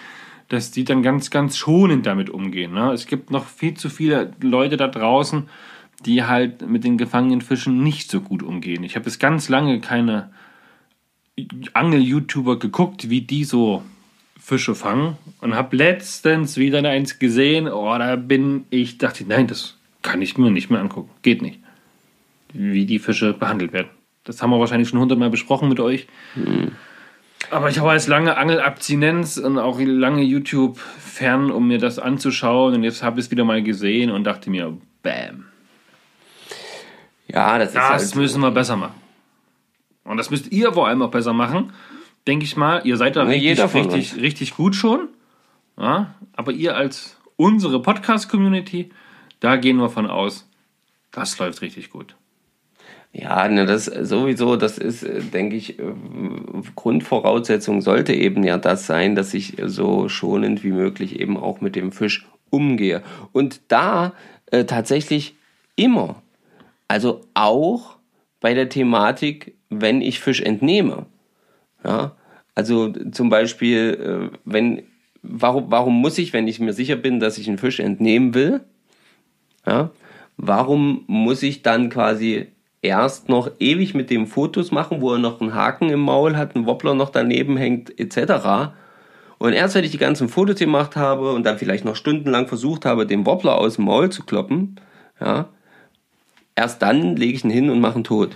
[0.48, 2.74] dass die dann ganz, ganz schonend damit umgehen.
[2.74, 2.92] Ne?
[2.94, 5.48] Es gibt noch viel zu viele Leute da draußen,
[6.04, 8.84] die halt mit den gefangenen Fischen nicht so gut umgehen.
[8.84, 10.32] Ich habe jetzt ganz lange keine
[11.74, 13.84] Angel-YouTuber geguckt, wie die so
[14.46, 19.48] Fische fangen und habe letztens wieder eins gesehen, oh, da bin ich, dachte ich, nein,
[19.48, 21.10] das kann ich mir nicht mehr angucken.
[21.24, 21.60] Geht nicht.
[22.54, 23.90] Wie die Fische behandelt werden.
[24.24, 26.06] Das haben wir wahrscheinlich schon hundertmal besprochen mit euch.
[27.50, 32.76] Aber ich habe jetzt lange Angelabstinenz und auch lange YouTube fern, um mir das anzuschauen.
[32.76, 35.46] Und jetzt habe ich es wieder mal gesehen und dachte mir, bam,
[37.28, 39.02] Ja, das ist das halt, müssen wir besser machen.
[40.04, 41.74] Und das müsst ihr vor allem auch besser machen,
[42.28, 42.82] denke ich mal.
[42.86, 45.10] Ihr seid da Na, richtig, richtig, richtig gut schon.
[45.78, 46.16] Ja?
[46.34, 48.90] Aber ihr als unsere Podcast-Community,
[49.40, 50.50] da gehen wir von aus,
[51.12, 52.16] das läuft richtig gut.
[53.18, 55.84] Ja, ne, das sowieso, das ist, äh, denke ich, äh,
[56.76, 61.78] Grundvoraussetzung sollte eben ja das sein, dass ich so schonend wie möglich eben auch mit
[61.78, 63.04] dem Fisch umgehe.
[63.32, 64.12] Und da
[64.52, 65.36] äh, tatsächlich
[65.78, 66.22] immer.
[66.90, 67.96] Also auch
[68.42, 71.06] bei der Thematik, wenn ich Fisch entnehme.
[71.86, 72.16] Ja,
[72.56, 74.84] also zum Beispiel, äh, wenn,
[75.22, 78.62] warum, warum muss ich, wenn ich mir sicher bin, dass ich einen Fisch entnehmen will,
[79.68, 79.92] ja,
[80.38, 82.48] warum muss ich dann quasi
[82.82, 86.56] erst noch ewig mit dem Fotos machen, wo er noch einen Haken im Maul hat,
[86.56, 88.74] ein Wobbler noch daneben hängt, etc.
[89.38, 92.86] Und erst wenn ich die ganzen Fotos gemacht habe und dann vielleicht noch stundenlang versucht
[92.86, 94.80] habe, den Wobbler aus dem Maul zu kloppen,
[95.20, 95.50] ja,
[96.56, 98.36] erst dann lege ich ihn hin und mache ihn tot.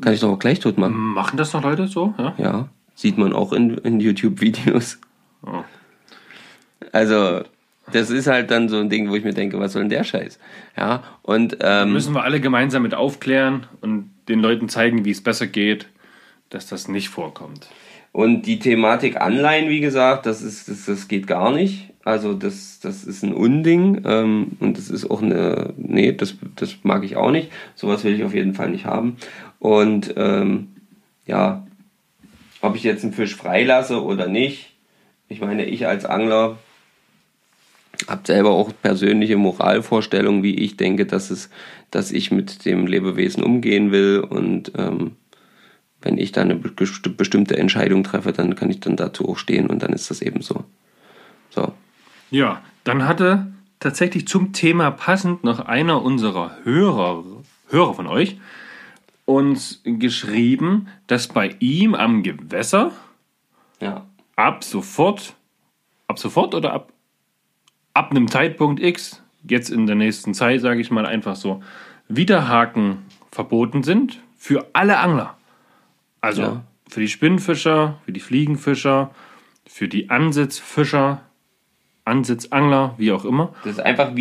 [0.00, 0.94] Kann ich doch auch gleich tot machen.
[0.94, 2.14] Machen das noch Leute so?
[2.18, 2.34] Ja.
[2.38, 2.68] Ja.
[2.98, 4.98] Sieht man auch in, in YouTube-Videos.
[5.46, 5.62] Oh.
[6.90, 7.42] Also,
[7.92, 10.02] das ist halt dann so ein Ding, wo ich mir denke, was soll denn der
[10.02, 10.40] Scheiß?
[10.76, 15.22] Ja, und ähm, Müssen wir alle gemeinsam mit aufklären und den Leuten zeigen, wie es
[15.22, 15.86] besser geht,
[16.50, 17.68] dass das nicht vorkommt.
[18.10, 21.90] Und die Thematik Anleihen, wie gesagt, das ist, das, das geht gar nicht.
[22.02, 26.78] Also das, das ist ein Unding ähm, und das ist auch eine, nee, das, das
[26.82, 27.52] mag ich auch nicht.
[27.76, 29.18] Sowas will ich auf jeden Fall nicht haben.
[29.60, 30.72] Und ähm,
[31.26, 31.62] ja,
[32.60, 34.74] ob ich jetzt einen Fisch freilasse oder nicht,
[35.28, 36.58] ich meine, ich als Angler
[38.06, 41.50] habe selber auch persönliche Moralvorstellungen, wie ich denke, dass es,
[41.90, 45.16] dass ich mit dem Lebewesen umgehen will und ähm,
[46.00, 49.66] wenn ich da eine besti- bestimmte Entscheidung treffe, dann kann ich dann dazu auch stehen
[49.66, 50.64] und dann ist das eben so.
[51.50, 51.72] So.
[52.30, 53.48] Ja, dann hatte
[53.80, 57.24] tatsächlich zum Thema passend noch einer unserer Hörer,
[57.68, 58.38] Hörer von euch
[59.28, 62.92] uns geschrieben, dass bei ihm am Gewässer
[63.80, 64.06] Ja.
[64.36, 65.34] ab sofort,
[66.06, 66.92] ab sofort oder ab,
[67.92, 71.62] ab einem Zeitpunkt X, jetzt in der nächsten Zeit, sage ich mal einfach so,
[72.08, 75.36] Widerhaken verboten sind für alle Angler.
[76.22, 76.62] Also Ja.
[76.88, 79.10] für die Spinnfischer, für die Fliegenfischer,
[79.66, 81.20] für die Ansitzfischer,
[82.06, 83.52] Ansitzangler, wie auch immer.
[83.64, 84.14] Das ist einfach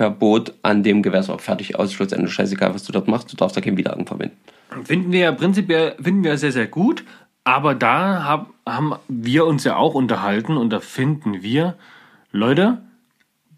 [0.00, 1.38] Widerhakenverbot an dem Gewässer.
[1.38, 2.28] Fertig, aus, Schlussende.
[2.28, 4.36] Scheißegal, was du dort machst, du darfst da keinen Widerhaken verwenden.
[4.84, 7.04] Finden wir ja prinzipiell finden wir sehr, sehr gut.
[7.44, 11.76] Aber da hab, haben wir uns ja auch unterhalten und da finden wir,
[12.32, 12.82] Leute,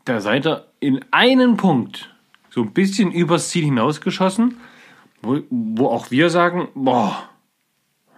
[0.04, 2.10] da seid ihr in einen Punkt
[2.50, 4.56] so ein bisschen übers Ziel hinausgeschossen,
[5.20, 7.28] wo, wo auch wir sagen, boah,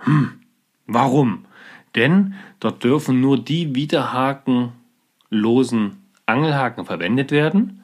[0.01, 0.41] hm,
[0.87, 1.47] warum?
[1.95, 7.84] Denn dort dürfen nur die widerhakenlosen Angelhaken verwendet werden,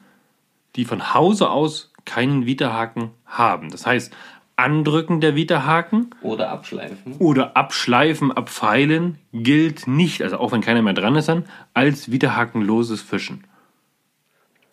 [0.75, 3.69] die von Hause aus keinen Widerhaken haben.
[3.69, 4.13] Das heißt,
[4.55, 7.15] Andrücken der Widerhaken Oder abschleifen.
[7.17, 13.01] oder Abschleifen, Abfeilen gilt nicht, also auch wenn keiner mehr dran ist, dann, als widerhakenloses
[13.01, 13.45] Fischen.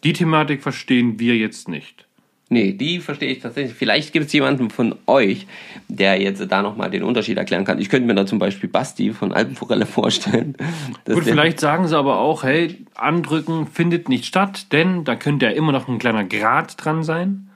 [0.05, 2.08] Die Thematik verstehen wir jetzt nicht.
[2.51, 3.75] Nee, die verstehe ich tatsächlich.
[3.75, 5.47] Vielleicht gibt es jemanden von euch,
[5.89, 7.79] der jetzt da nochmal den Unterschied erklären kann.
[7.79, 10.57] Ich könnte mir da zum Beispiel Basti von Alpenforelle vorstellen.
[11.05, 15.53] Gut, vielleicht sagen sie aber auch, hey, Andrücken findet nicht statt, denn da könnte ja
[15.53, 17.51] immer noch ein kleiner Grad dran sein.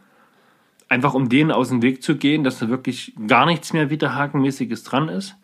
[0.90, 4.84] Einfach um denen aus dem Weg zu gehen, dass da wirklich gar nichts mehr Widerhakenmäßiges
[4.84, 5.36] dran ist.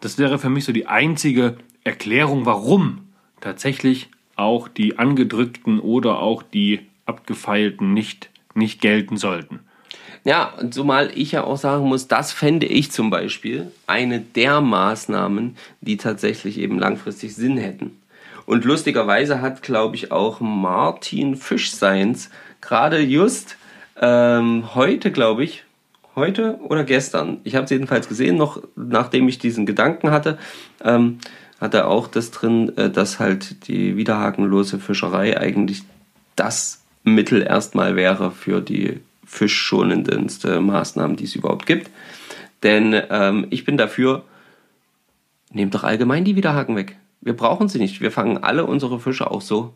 [0.00, 3.08] Das wäre für mich so die einzige Erklärung, warum
[3.40, 9.60] tatsächlich auch die angedrückten oder auch die abgefeilten nicht, nicht gelten sollten.
[10.24, 14.60] Ja, und zumal ich ja auch sagen muss, das fände ich zum Beispiel eine der
[14.60, 17.98] Maßnahmen, die tatsächlich eben langfristig Sinn hätten.
[18.46, 22.30] Und lustigerweise hat, glaube ich, auch Martin Fischseins
[22.60, 23.56] gerade just
[24.00, 25.64] ähm, heute, glaube ich,
[26.14, 30.38] heute oder gestern, ich habe es jedenfalls gesehen, noch nachdem ich diesen Gedanken hatte,
[30.84, 31.18] ähm,
[31.60, 35.82] hat er auch das drin, äh, dass halt die widerhakenlose Fischerei eigentlich
[36.36, 41.90] das Mittel erstmal wäre für die fischschonendste Maßnahmen, die es überhaupt gibt.
[42.62, 44.24] Denn ähm, ich bin dafür,
[45.52, 46.96] nehmt doch allgemein die Widerhaken weg.
[47.20, 48.00] Wir brauchen sie nicht.
[48.00, 49.72] Wir fangen alle unsere Fische auch so.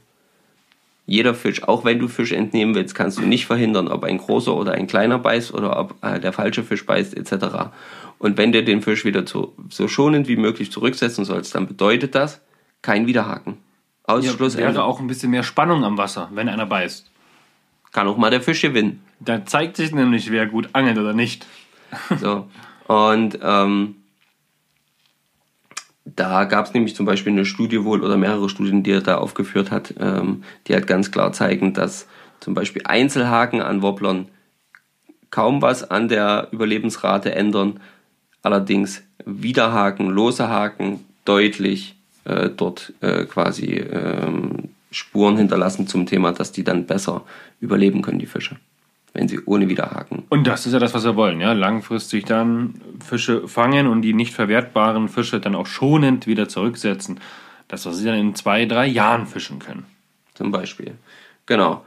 [1.07, 4.55] Jeder Fisch, auch wenn du Fisch entnehmen willst, kannst du nicht verhindern, ob ein großer
[4.55, 7.71] oder ein kleiner beißt oder ob äh, der falsche Fisch beißt etc.
[8.19, 12.17] Und wenn du den Fisch wieder zu, so schonend wie möglich zurücksetzen sollst, dann bedeutet
[12.17, 12.41] das
[12.83, 13.59] kein Widerhaken.
[14.03, 17.11] Ausschluss wäre auch ein bisschen mehr Spannung am Wasser, wenn einer beißt.
[17.97, 19.03] Kann auch mal der Fisch gewinnen.
[19.21, 21.47] Da zeigt sich nämlich, wer gut angelt oder nicht.
[22.21, 22.47] So.
[22.89, 23.95] Und ähm,
[26.05, 29.17] da gab es nämlich zum Beispiel eine Studie wohl oder mehrere Studien, die er da
[29.17, 32.07] aufgeführt hat, ähm, die halt ganz klar zeigen, dass
[32.41, 34.29] zum Beispiel Einzelhaken an Wobblern
[35.31, 37.81] kaum was an der Überlebensrate ändern.
[38.43, 46.53] Allerdings Widerhaken, lose Haken deutlich äh, dort äh, quasi ähm, Spuren hinterlassen zum Thema, dass
[46.53, 47.23] die dann besser
[47.61, 48.57] überleben können, die Fische,
[49.13, 51.53] wenn sie ohne Widerhaken Und das ist ja das, was wir wollen, ja.
[51.53, 57.21] Langfristig dann Fische fangen und die nicht verwertbaren Fische dann auch schonend wieder zurücksetzen.
[57.69, 59.87] Das, was sie dann in zwei, drei Jahren fischen können.
[60.35, 60.95] zum Beispiel.
[61.47, 61.85] Genau.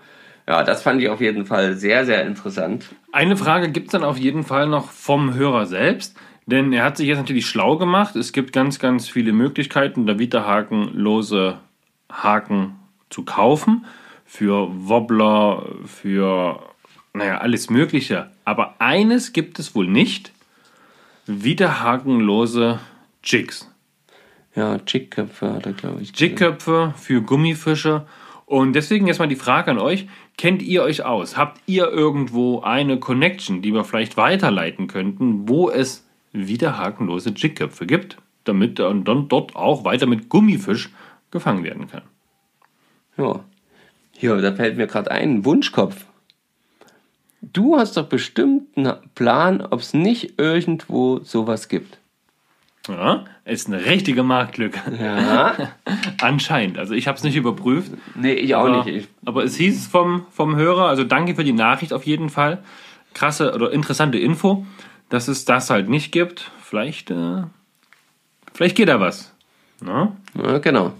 [0.48, 2.86] Ja, das fand ich auf jeden Fall sehr, sehr interessant.
[3.12, 6.98] Eine Frage gibt es dann auf jeden Fall noch vom Hörer selbst, denn er hat
[6.98, 8.16] sich jetzt natürlich schlau gemacht.
[8.16, 11.60] Es gibt ganz, ganz viele Möglichkeiten, da widerhakenlose
[12.12, 12.79] Haken
[13.10, 13.86] zu kaufen.
[14.26, 16.60] Für Wobbler, für,
[17.14, 18.30] naja, alles Mögliche.
[18.46, 20.32] Aber eines gibt es wohl nicht:
[21.26, 22.80] widerhakenlose
[23.24, 23.72] Jigs.
[24.56, 26.20] Ja, Chickköpfe hat er, glaube ich.
[26.20, 28.06] Jigköpfe für Gummifische.
[28.46, 30.08] Und deswegen jetzt mal die Frage an euch:
[30.38, 31.38] Kennt ihr euch aus?
[31.38, 37.86] Habt ihr irgendwo eine Connection, die wir vielleicht weiterleiten könnten, wo es wieder hakenlose Jigköpfe
[37.86, 40.90] gibt, damit dann dort auch weiter mit Gummifisch
[41.32, 42.04] gefangen werden kann.
[43.20, 43.44] Ja.
[44.20, 46.06] Ja, da fällt mir gerade ein, Wunschkopf.
[47.42, 52.00] Du hast doch bestimmt einen Plan, ob es nicht irgendwo sowas gibt.
[52.88, 54.80] Ja, ist eine richtige Marktlücke.
[55.00, 55.56] Ja.
[56.22, 56.78] Anscheinend.
[56.78, 57.92] Also ich habe es nicht überprüft.
[58.16, 58.96] Nee, ich auch aber, nicht.
[58.96, 62.64] Ich, aber es hieß vom, vom Hörer, also danke für die Nachricht auf jeden Fall.
[63.14, 64.66] Krasse oder interessante Info,
[65.10, 66.52] dass es das halt nicht gibt.
[66.62, 67.44] Vielleicht, äh,
[68.54, 69.34] vielleicht geht da was.
[69.82, 70.16] Na?
[70.36, 70.94] ja, genau.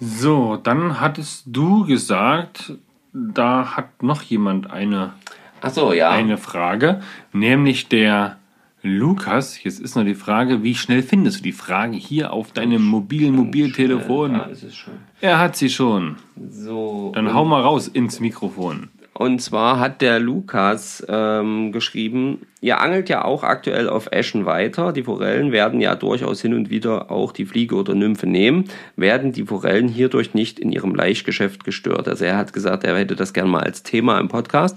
[0.00, 2.74] So, dann hattest du gesagt,
[3.12, 5.12] da hat noch jemand eine,
[5.60, 6.10] Ach so, ja.
[6.10, 7.00] eine Frage,
[7.32, 8.38] nämlich der
[8.82, 9.62] Lukas.
[9.62, 13.34] Jetzt ist noch die Frage, wie schnell findest du die Frage hier auf deinem mobilen
[13.34, 14.32] Mobiltelefon?
[14.32, 14.94] Ja, ist es schon.
[15.20, 16.16] Er hat sie schon.
[16.48, 17.12] So.
[17.14, 18.90] Dann hau mal raus ins Mikrofon.
[19.18, 24.92] Und zwar hat der Lukas ähm, geschrieben, ihr angelt ja auch aktuell auf Eschen weiter.
[24.92, 28.66] Die Forellen werden ja durchaus hin und wieder auch die Fliege oder Nymphe nehmen.
[28.94, 32.06] Werden die Forellen hierdurch nicht in ihrem Laichgeschäft gestört?
[32.06, 34.76] Also er hat gesagt, er hätte das gerne mal als Thema im Podcast.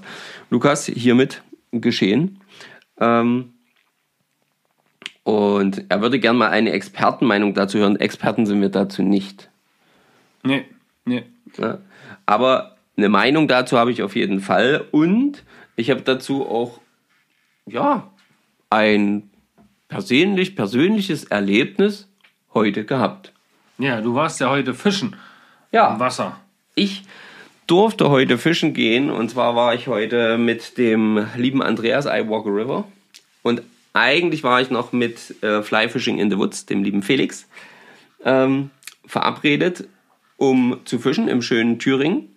[0.50, 2.39] Lukas, hiermit geschehen.
[3.00, 3.54] Ähm,
[5.22, 7.96] und er würde gerne mal eine Expertenmeinung dazu hören.
[7.96, 9.52] Experten sind wir dazu nicht.
[10.42, 10.66] Nee,
[11.06, 11.26] nee.
[11.60, 11.78] Ja.
[12.26, 14.86] Aber eine Meinung dazu habe ich auf jeden Fall.
[14.91, 15.43] Und
[15.76, 16.80] ich habe dazu auch,
[17.66, 18.10] ja,
[18.70, 19.30] ein
[19.88, 22.08] persönlich, persönliches Erlebnis
[22.54, 23.34] heute gehabt.
[23.78, 25.16] Ja, du warst ja heute fischen
[25.72, 26.39] Ja, im Wasser.
[26.76, 27.04] ich
[27.68, 29.10] durfte heute fischen gehen.
[29.10, 32.84] Und zwar war ich heute mit dem lieben Andreas I Walk a River.
[33.43, 33.62] Und
[33.93, 37.47] eigentlich war ich noch mit äh, Fly Fishing in the Woods, dem lieben Felix,
[38.24, 38.70] ähm,
[39.06, 39.88] verabredet,
[40.38, 42.30] um zu fischen im schönen Thüringen.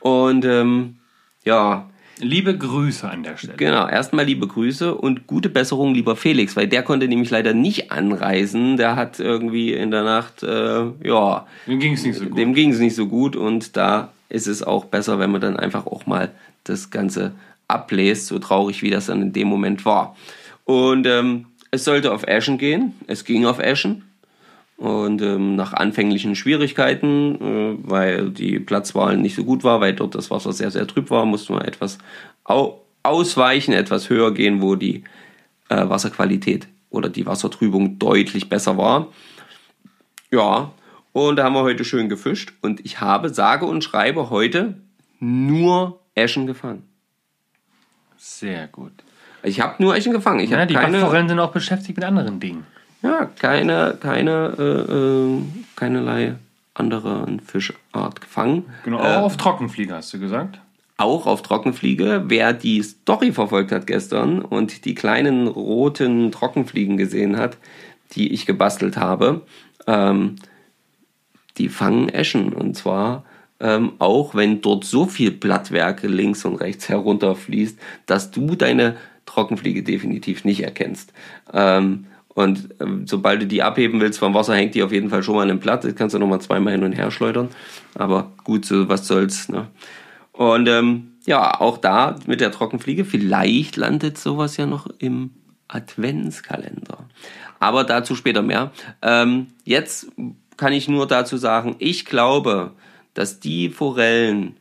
[0.00, 0.96] Und ähm,
[1.44, 1.90] ja,
[2.22, 3.54] Liebe Grüße an der Stelle.
[3.56, 7.90] Genau, erstmal liebe Grüße und gute Besserung, lieber Felix, weil der konnte nämlich leider nicht
[7.90, 8.76] anreisen.
[8.76, 12.36] Der hat irgendwie in der Nacht, äh, ja, Mir ging es nicht so gut.
[12.36, 15.56] dem ging es nicht so gut und da ist es auch besser, wenn man dann
[15.56, 16.30] einfach auch mal
[16.64, 17.32] das Ganze
[17.68, 20.14] ablässt, so traurig wie das dann in dem Moment war.
[20.64, 24.04] Und ähm, es sollte auf Eschen gehen, es ging auf Eschen.
[24.80, 30.14] Und ähm, nach anfänglichen Schwierigkeiten, äh, weil die Platzwahl nicht so gut war, weil dort
[30.14, 31.98] das Wasser sehr, sehr trüb war, mussten wir etwas
[32.44, 35.04] au ausweichen, etwas höher gehen, wo die
[35.68, 39.08] äh, Wasserqualität oder die Wassertrübung deutlich besser war.
[40.30, 40.70] Ja,
[41.12, 44.80] und da haben wir heute schön gefischt und ich habe, sage und schreibe, heute
[45.18, 46.84] nur Eschen gefangen.
[48.16, 48.92] Sehr gut.
[49.42, 50.40] Ich habe nur Eschen gefangen.
[50.40, 52.64] Ich Ja, die keine, Backforellen sind auch beschäftigt mit anderen Dingen.
[53.02, 55.42] Ja, keine, keine, äh, äh,
[55.76, 56.34] keinerlei
[56.74, 58.64] anderen Fischart gefangen.
[58.84, 60.60] Genau, Äh, auch auf Trockenflieger hast du gesagt.
[60.96, 62.24] auch auf Trockenfliege.
[62.26, 67.56] Wer die Story verfolgt hat gestern und die kleinen roten Trockenfliegen gesehen hat,
[68.12, 69.40] die ich gebastelt habe,
[69.86, 70.36] ähm,
[71.56, 72.52] die fangen Eschen.
[72.52, 73.24] Und zwar
[73.60, 79.82] ähm, auch, wenn dort so viel Blattwerke links und rechts herunterfließt, dass du deine Trockenfliege
[79.82, 81.12] definitiv nicht erkennst.
[81.52, 85.22] Ähm, und ähm, sobald du die abheben willst vom Wasser, hängt die auf jeden Fall
[85.22, 85.84] schon mal im Blatt.
[85.84, 87.48] Das kannst du nochmal zweimal hin und her schleudern.
[87.94, 89.48] Aber gut, so was soll's.
[89.48, 89.66] Ne?
[90.32, 95.30] Und ähm, ja, auch da mit der Trockenfliege, vielleicht landet sowas ja noch im
[95.68, 96.98] Adventskalender.
[97.58, 98.70] Aber dazu später mehr.
[99.02, 100.10] Ähm, jetzt
[100.56, 102.72] kann ich nur dazu sagen, ich glaube,
[103.14, 104.56] dass die Forellen,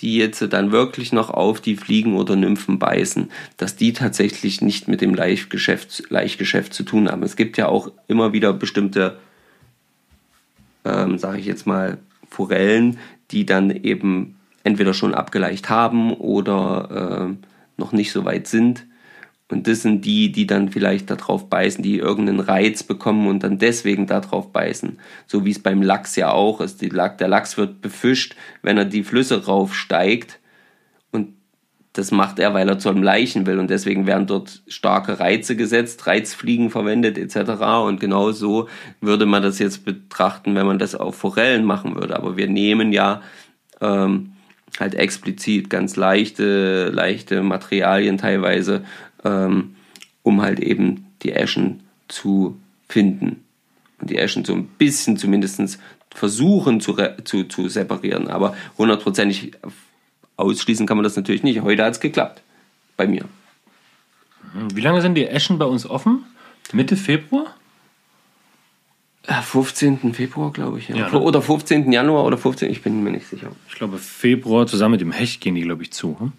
[0.00, 4.88] die jetzt dann wirklich noch auf die Fliegen oder Nymphen beißen, dass die tatsächlich nicht
[4.88, 7.22] mit dem Laichgeschäft, Laichgeschäft zu tun haben.
[7.22, 9.18] Es gibt ja auch immer wieder bestimmte
[10.84, 12.98] ähm, sage ich jetzt mal, Forellen,
[13.30, 18.86] die dann eben entweder schon abgeleicht haben oder äh, noch nicht so weit sind.
[19.54, 23.60] Und das sind die, die dann vielleicht darauf beißen, die irgendeinen Reiz bekommen und dann
[23.60, 24.98] deswegen darauf beißen.
[25.28, 26.82] So wie es beim Lachs ja auch ist.
[26.82, 30.40] Lach, der Lachs wird befischt, wenn er die Flüsse raufsteigt.
[31.12, 31.34] Und
[31.92, 33.60] das macht er, weil er zu einem Leichen will.
[33.60, 37.62] Und deswegen werden dort starke Reize gesetzt, Reizfliegen verwendet etc.
[37.86, 38.68] Und genau so
[39.00, 42.16] würde man das jetzt betrachten, wenn man das auf Forellen machen würde.
[42.16, 43.22] Aber wir nehmen ja
[43.80, 44.32] ähm,
[44.80, 48.84] halt explizit ganz leichte, leichte Materialien teilweise,
[49.24, 49.76] ähm,
[50.22, 52.58] um halt eben die Eschen zu
[52.88, 53.44] finden.
[54.00, 55.78] Und die Eschen so ein bisschen zumindest
[56.14, 58.28] versuchen zu, zu, zu separieren.
[58.28, 59.52] Aber hundertprozentig
[60.36, 61.62] ausschließen kann man das natürlich nicht.
[61.62, 62.42] Heute hat es geklappt.
[62.96, 63.24] Bei mir.
[64.72, 66.24] Wie lange sind die Eschen bei uns offen?
[66.72, 67.54] Mitte Februar?
[69.26, 70.14] Äh, 15.
[70.14, 70.88] Februar, glaube ich.
[70.88, 70.96] Ja.
[70.96, 71.20] Ja, ne?
[71.20, 71.90] Oder 15.
[71.90, 72.70] Januar oder 15.
[72.70, 73.50] Ich bin mir nicht sicher.
[73.68, 76.18] Ich glaube, Februar zusammen mit dem Hecht gehen die, glaube ich, zu.
[76.20, 76.32] Hm?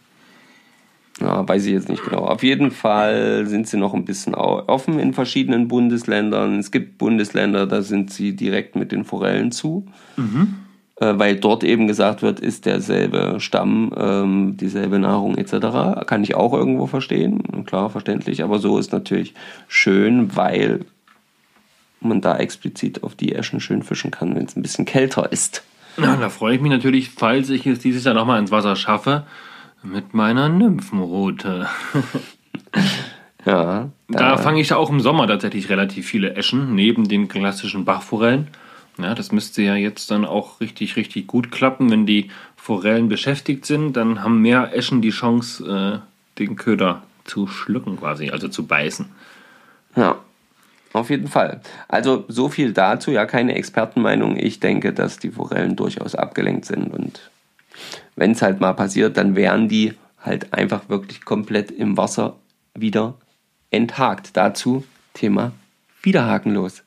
[1.21, 2.25] Ja, weiß ich jetzt nicht genau.
[2.25, 6.59] Auf jeden Fall sind sie noch ein bisschen offen in verschiedenen Bundesländern.
[6.59, 9.85] Es gibt Bundesländer, da sind sie direkt mit den Forellen zu.
[10.17, 10.55] Mhm.
[10.97, 16.05] Äh, weil dort eben gesagt wird, ist derselbe Stamm, ähm, dieselbe Nahrung etc.
[16.05, 19.33] Kann ich auch irgendwo verstehen, klar, verständlich, aber so ist natürlich
[19.67, 20.85] schön, weil
[21.99, 25.63] man da explizit auf die Eschen schön fischen kann, wenn es ein bisschen kälter ist.
[25.97, 29.25] Ja, da freue ich mich natürlich, falls ich es dieses Jahr nochmal ins Wasser schaffe,
[29.85, 31.67] mit meiner Nymphenroute.
[33.45, 33.89] ja.
[34.07, 38.47] Da, da fange ich auch im Sommer tatsächlich relativ viele Eschen, neben den klassischen Bachforellen.
[38.97, 41.89] Ja, das müsste ja jetzt dann auch richtig, richtig gut klappen.
[41.89, 47.47] Wenn die Forellen beschäftigt sind, dann haben mehr Eschen die Chance, äh, den Köder zu
[47.47, 49.07] schlucken quasi, also zu beißen.
[49.95, 50.17] Ja,
[50.93, 51.61] auf jeden Fall.
[51.89, 54.37] Also so viel dazu, ja, keine Expertenmeinung.
[54.37, 57.31] Ich denke, dass die Forellen durchaus abgelenkt sind und
[58.15, 62.35] wenn es halt mal passiert, dann wären die halt einfach wirklich komplett im Wasser
[62.73, 63.15] wieder
[63.71, 64.31] enthakt.
[64.33, 65.51] Dazu Thema
[66.01, 66.85] Wiederhakenlos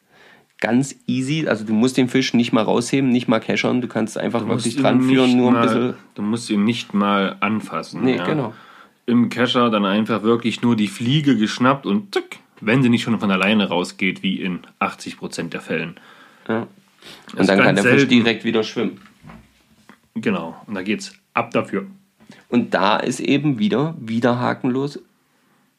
[0.61, 1.47] ganz easy.
[1.49, 3.81] Also du musst den Fisch nicht mal rausheben, nicht mal keschern.
[3.81, 5.95] Du kannst einfach du wirklich dran führen, nur ein bisschen.
[6.15, 8.03] Du musst ihn nicht mal anfassen.
[8.05, 8.27] Nee, ja.
[8.27, 8.55] genau.
[9.07, 13.19] Im Kescher dann einfach wirklich nur die Fliege geschnappt und zack, wenn sie nicht schon
[13.19, 15.97] von alleine rausgeht, wie in 80% der Fällen.
[16.47, 16.67] Ja.
[17.37, 18.01] Und dann kann der selten.
[18.01, 19.01] Fisch direkt wieder schwimmen.
[20.21, 21.87] Genau, und da geht's ab dafür.
[22.49, 25.01] Und da ist eben wieder, wieder hakenlos,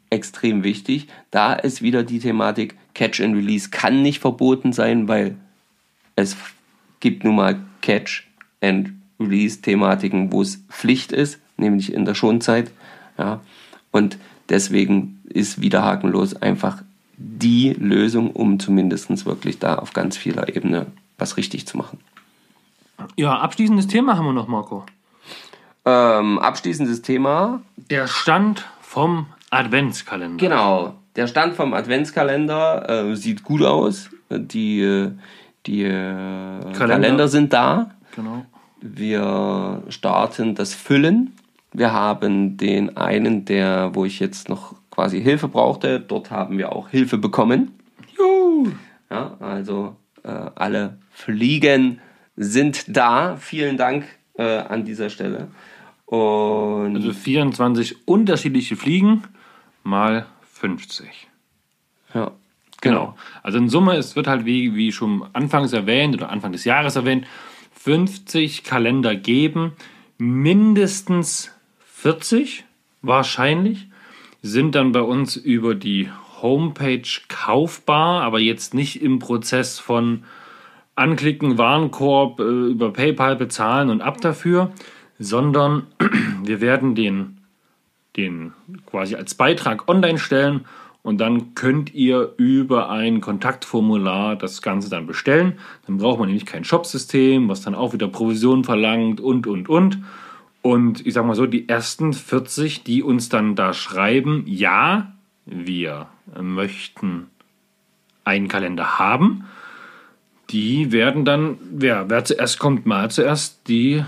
[0.10, 1.08] extrem wichtig.
[1.32, 5.36] Da ist wieder die Thematik, Catch and Release kann nicht verboten sein, weil
[6.16, 6.36] es
[7.00, 8.28] gibt nun mal Catch
[8.62, 12.72] and Release Thematiken, wo es Pflicht ist, nämlich in der Schonzeit.
[13.18, 13.42] Ja.
[13.92, 14.18] Und
[14.50, 16.84] deswegen ist wieder hakenlos einfach
[17.18, 20.88] die Lösung, um zumindest wirklich da auf ganz vieler Ebene
[21.18, 22.00] was richtig zu machen.
[23.16, 24.86] Ja, abschließendes Thema haben wir noch, Marco.
[25.86, 27.62] Ähm, abschließendes Thema.
[27.90, 30.38] Der Stand vom Adventskalender.
[30.38, 30.94] Genau.
[31.16, 34.10] Der Stand vom Adventskalender äh, sieht gut aus.
[34.30, 35.12] Die, äh,
[35.66, 36.74] die äh, Kalender.
[36.74, 37.92] Kalender sind da.
[38.16, 38.46] Genau.
[38.82, 41.36] Wir starten das Füllen.
[41.74, 46.00] Wir haben den einen, der, wo ich jetzt noch quasi Hilfe brauchte.
[46.00, 47.78] Dort haben wir auch Hilfe bekommen.
[48.18, 48.72] Juhu.
[49.10, 52.00] Ja, also äh, alle Fliegen
[52.40, 53.36] sind da.
[53.36, 55.50] Vielen Dank äh, an dieser Stelle.
[56.06, 59.24] Und also 24 unterschiedliche Fliegen
[59.84, 61.28] mal 50.
[62.16, 62.32] Ja.
[62.82, 63.18] Genau.
[63.44, 66.96] Also in Summe, es wird halt wie, wie schon anfangs erwähnt oder Anfang des Jahres
[66.96, 67.28] erwähnt,
[67.74, 69.74] 50 Kalender geben.
[70.18, 71.52] Mindestens
[71.94, 72.64] 40
[73.02, 73.88] wahrscheinlich
[74.42, 76.10] sind dann bei uns über die
[76.42, 80.24] Homepage kaufbar, aber jetzt nicht im Prozess von
[81.00, 84.72] Anklicken, Warenkorb, äh, über PayPal bezahlen und ab dafür,
[85.18, 85.88] sondern
[86.44, 87.40] wir werden den
[88.16, 88.54] den
[88.86, 90.66] quasi als Beitrag online stellen
[91.02, 95.54] und dann könnt ihr über ein Kontaktformular das Ganze dann bestellen.
[95.88, 100.00] Dann braucht man nämlich kein Shopsystem, was dann auch wieder Provision verlangt und, und, und.
[100.62, 105.14] Und ich sag mal so, die ersten 40, die uns dann da schreiben, ja,
[105.46, 106.08] wir
[106.40, 107.28] möchten
[108.26, 109.46] einen Kalender haben,
[110.50, 114.04] die werden dann, ja, wer zuerst kommt, mal zuerst, die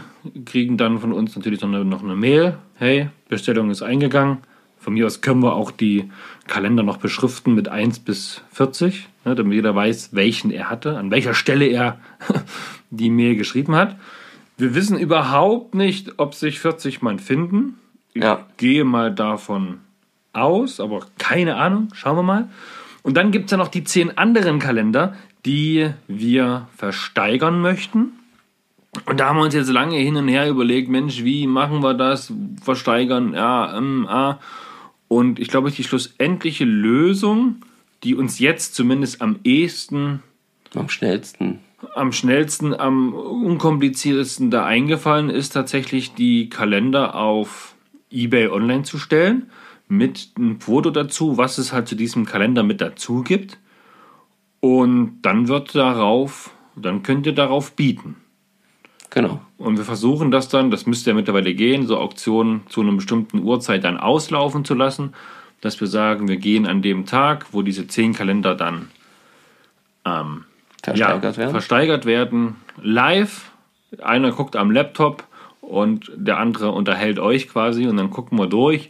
[0.46, 2.58] kriegen dann von uns natürlich noch eine, noch eine Mail.
[2.76, 4.40] Hey, Bestellung ist eingegangen.
[4.80, 6.10] Von mir aus können wir auch die
[6.48, 11.12] Kalender noch beschriften mit 1 bis 40, ne, damit jeder weiß, welchen er hatte, an
[11.12, 12.00] welcher Stelle er
[12.90, 13.96] die Mail geschrieben hat.
[14.58, 17.78] Wir wissen überhaupt nicht, ob sich 40 Mann finden.
[18.14, 18.46] Ich ja.
[18.58, 19.80] gehe mal davon
[20.34, 21.90] aus, aber keine Ahnung.
[21.94, 22.50] Schauen wir mal.
[23.04, 28.14] Und dann gibt es ja noch die 10 anderen Kalender, die wir versteigern möchten.
[29.06, 31.94] Und da haben wir uns jetzt lange hin und her überlegt, Mensch, wie machen wir
[31.94, 32.32] das?
[32.62, 34.40] Versteigern, ja, ähm, ah.
[35.08, 37.64] Und ich glaube, die schlussendliche Lösung,
[38.04, 40.22] die uns jetzt zumindest am ehesten,
[40.76, 41.60] am schnellsten,
[41.96, 47.76] am schnellsten, am unkompliziertesten da eingefallen ist, tatsächlich die Kalender auf
[48.12, 49.50] eBay online zu stellen
[49.92, 53.60] mit einem Foto dazu, was es halt zu diesem Kalender mit dazu gibt.
[54.62, 58.16] Und dann wird darauf, dann könnt ihr darauf bieten.
[59.10, 59.42] Genau.
[59.58, 63.40] Und wir versuchen das dann, das müsste ja mittlerweile gehen, so Auktionen zu einer bestimmten
[63.40, 65.14] Uhrzeit dann auslaufen zu lassen,
[65.60, 68.88] dass wir sagen, wir gehen an dem Tag, wo diese zehn Kalender dann
[70.06, 70.46] ähm,
[70.82, 71.52] versteigert, ja, werden.
[71.52, 73.52] versteigert werden, live.
[74.02, 75.26] Einer guckt am Laptop
[75.60, 78.90] und der andere unterhält euch quasi und dann gucken wir durch.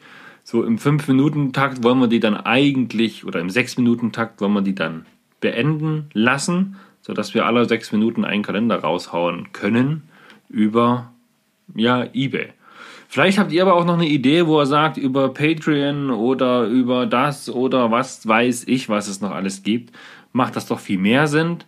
[0.51, 5.05] So im 5-Minuten-Takt wollen wir die dann eigentlich, oder im 6-Minuten-Takt wollen wir die dann
[5.39, 10.03] beenden lassen, sodass wir alle sechs Minuten einen Kalender raushauen können
[10.49, 11.13] über
[11.73, 12.49] ja, eBay.
[13.07, 17.05] Vielleicht habt ihr aber auch noch eine Idee, wo er sagt, über Patreon oder über
[17.05, 19.95] das oder was weiß ich, was es noch alles gibt.
[20.33, 21.59] Macht das doch viel mehr Sinn.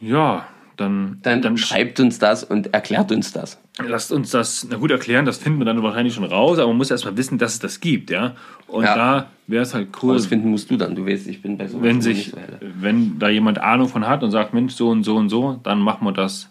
[0.00, 0.46] Ja,
[0.78, 3.58] dann, Dann, dann schreibt uns das und erklärt uns das.
[3.86, 6.76] lasst uns das, na gut, erklären, das finden wir dann wahrscheinlich schon raus, aber man
[6.78, 8.34] muss erstmal wissen, dass es das gibt, ja.
[8.66, 8.94] Und Ja.
[8.94, 10.94] da wäre es halt cool, Rausfinden musst du dann.
[10.94, 12.36] Du weißt, ich bin bei sowas wenn sich, so
[12.80, 15.80] wenn da jemand Ahnung von hat und sagt, Mensch, so und so und so, dann
[15.80, 16.48] machen wir das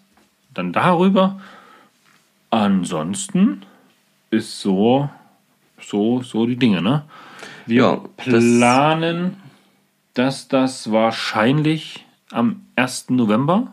[0.54, 1.40] dann darüber.
[2.50, 3.62] Ansonsten
[4.32, 5.10] ist so,
[5.82, 7.04] so, so die Dinge, ne?
[7.66, 9.38] Wir Ja, das- planen,
[10.14, 13.08] dass das wahrscheinlich am 1.
[13.10, 13.72] November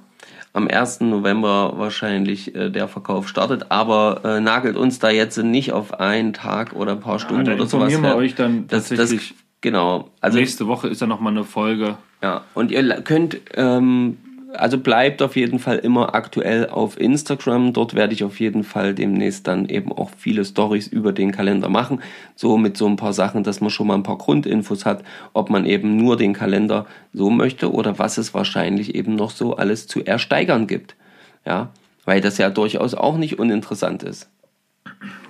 [0.54, 1.00] am 1.
[1.00, 6.32] November wahrscheinlich äh, der Verkauf startet, aber äh, nagelt uns da jetzt nicht auf einen
[6.32, 7.92] Tag oder ein paar Stunden da oder sowas.
[7.92, 9.34] informieren wir euch dann das, das, tatsächlich.
[9.60, 10.10] Genau.
[10.20, 11.96] Also nächste Woche ist ja noch mal eine Folge.
[12.22, 14.18] Ja, und ihr könnt, ähm,
[14.54, 17.72] also bleibt auf jeden Fall immer aktuell auf Instagram.
[17.72, 21.68] Dort werde ich auf jeden Fall demnächst dann eben auch viele Stories über den Kalender
[21.68, 22.00] machen.
[22.34, 25.50] So mit so ein paar Sachen, dass man schon mal ein paar Grundinfos hat, ob
[25.50, 29.86] man eben nur den Kalender so möchte oder was es wahrscheinlich eben noch so alles
[29.86, 30.96] zu ersteigern gibt.
[31.44, 31.70] Ja,
[32.04, 34.30] weil das ja durchaus auch nicht uninteressant ist.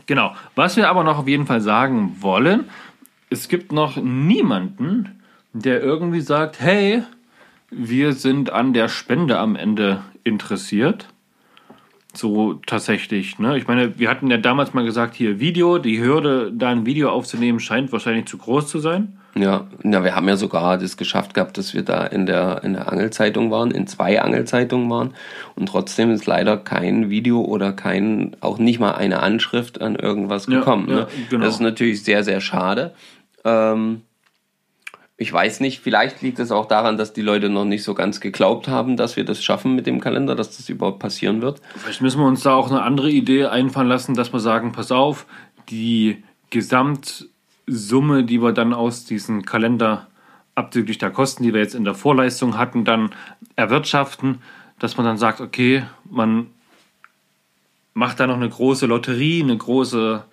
[0.06, 0.34] Genau.
[0.54, 2.64] Was wir aber noch auf jeden Fall sagen wollen,
[3.30, 5.22] es gibt noch niemanden,
[5.52, 7.02] der irgendwie sagt, hey,
[7.76, 11.08] wir sind an der Spende am Ende interessiert.
[12.16, 13.58] So tatsächlich, ne?
[13.58, 17.10] Ich meine, wir hatten ja damals mal gesagt, hier Video, die Hürde, da ein Video
[17.10, 19.18] aufzunehmen, scheint wahrscheinlich zu groß zu sein.
[19.34, 22.74] Ja, na, wir haben ja sogar das geschafft gehabt, dass wir da in der, in
[22.74, 25.12] der Angelzeitung waren, in zwei Angelzeitungen waren
[25.56, 30.46] und trotzdem ist leider kein Video oder kein, auch nicht mal eine Anschrift an irgendwas
[30.46, 30.88] Ja, gekommen.
[30.88, 31.06] ja, ne?
[31.30, 31.44] genau.
[31.46, 32.94] Das ist natürlich sehr, sehr schade.
[33.44, 34.02] Ähm,
[35.16, 38.20] ich weiß nicht, vielleicht liegt es auch daran, dass die Leute noch nicht so ganz
[38.20, 41.60] geglaubt haben, dass wir das schaffen mit dem Kalender, dass das überhaupt passieren wird.
[41.76, 44.90] Vielleicht müssen wir uns da auch eine andere Idee einfallen lassen, dass wir sagen, pass
[44.90, 45.26] auf,
[45.68, 50.08] die Gesamtsumme, die wir dann aus diesem Kalender
[50.56, 53.10] abzüglich der Kosten, die wir jetzt in der Vorleistung hatten, dann
[53.54, 54.42] erwirtschaften,
[54.80, 56.48] dass man dann sagt, okay, man
[57.92, 60.24] macht da noch eine große Lotterie, eine große,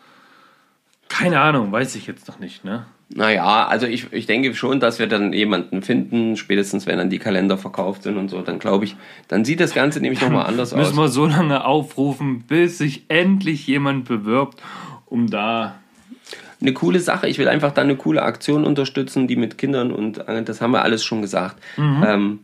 [1.08, 2.86] keine Ahnung, weiß ich jetzt noch nicht, ne?
[3.14, 7.20] Naja, also ich, ich denke schon, dass wir dann jemanden finden, spätestens wenn dann die
[7.20, 8.96] Kalender verkauft sind und so, dann glaube ich,
[9.28, 10.80] dann sieht das Ganze nämlich nochmal anders aus.
[10.80, 14.62] Müssen wir so lange aufrufen, bis sich endlich jemand bewirbt,
[15.08, 15.76] um da
[16.62, 17.28] eine coole Sache.
[17.28, 20.84] Ich will einfach dann eine coole Aktion unterstützen, die mit Kindern und das haben wir
[20.84, 21.62] alles schon gesagt.
[21.78, 22.40] Ähm,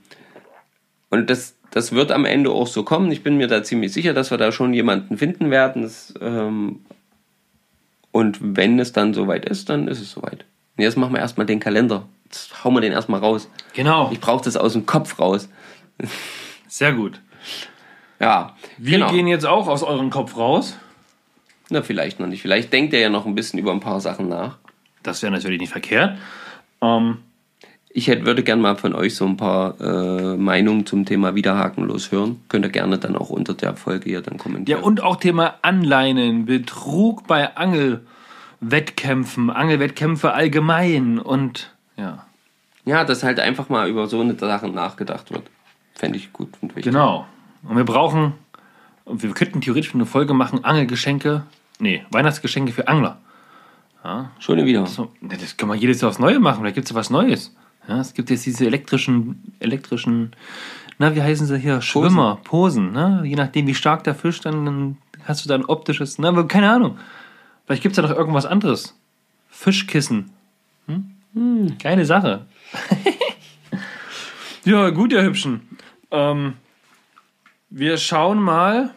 [1.09, 3.11] und das, das wird am Ende auch so kommen.
[3.11, 5.84] Ich bin mir da ziemlich sicher, dass wir da schon jemanden finden werden.
[5.84, 6.80] Das, ähm,
[8.11, 10.45] und wenn es dann soweit ist, dann ist es soweit.
[10.78, 12.03] Und jetzt machen wir erstmal den Kalender.
[12.25, 13.49] Jetzt hauen wir den erstmal raus.
[13.73, 14.09] Genau.
[14.11, 15.49] Ich brauche das aus dem Kopf raus.
[16.67, 17.19] Sehr gut.
[18.19, 19.11] Ja, Wir genau.
[19.11, 20.75] gehen jetzt auch aus eurem Kopf raus.
[21.69, 22.41] Na, vielleicht noch nicht.
[22.41, 24.57] Vielleicht denkt er ja noch ein bisschen über ein paar Sachen nach.
[25.03, 26.17] Das wäre natürlich nicht verkehrt.
[26.82, 27.19] Ähm,
[27.89, 32.11] Ich hätte, würde gerne mal von euch so ein paar äh, Meinungen zum Thema Wiederhakenlos
[32.11, 32.41] hören.
[32.49, 34.84] Könnt ihr gerne dann auch unter der Folge hier dann ja, kommentieren.
[34.84, 37.55] und auch Thema Anleinen, Betrug bei
[38.62, 42.26] Angelwettkämpfen, Angelwettkämpfe allgemein und ja.
[42.86, 45.43] ja, dass halt einfach mal über so eine Sachen nachgedacht wird.
[45.93, 46.91] Fände ich gut und wichtig.
[46.91, 47.26] Genau.
[47.64, 48.34] Und wir brauchen,
[49.05, 51.43] wir könnten theoretisch eine Folge machen, Angelgeschenke,
[51.80, 53.20] nee, Weihnachtsgeschenke für Angler.
[54.39, 54.86] Schon wieder.
[54.86, 57.10] So, ja, das kann man jedes Jahr aufs Neue machen, da gibt es ja was
[57.10, 57.53] Neues.
[57.88, 60.32] Ja, es gibt jetzt diese elektrischen, elektrischen,
[60.97, 61.82] na, wie heißen sie hier?
[61.82, 63.22] Schwimmer, Posen, ne?
[63.24, 66.70] Je nachdem, wie stark der Fisch, dann, dann hast du da ein optisches, na, keine
[66.72, 66.97] Ahnung.
[67.68, 68.97] Vielleicht gibt es ja noch irgendwas anderes.
[69.49, 70.32] Fischkissen.
[70.88, 71.78] Hm?
[71.78, 72.45] Keine Sache.
[74.65, 75.68] ja, gut, ihr Hübschen.
[76.09, 76.53] Ähm,
[77.70, 78.93] wir schauen mal,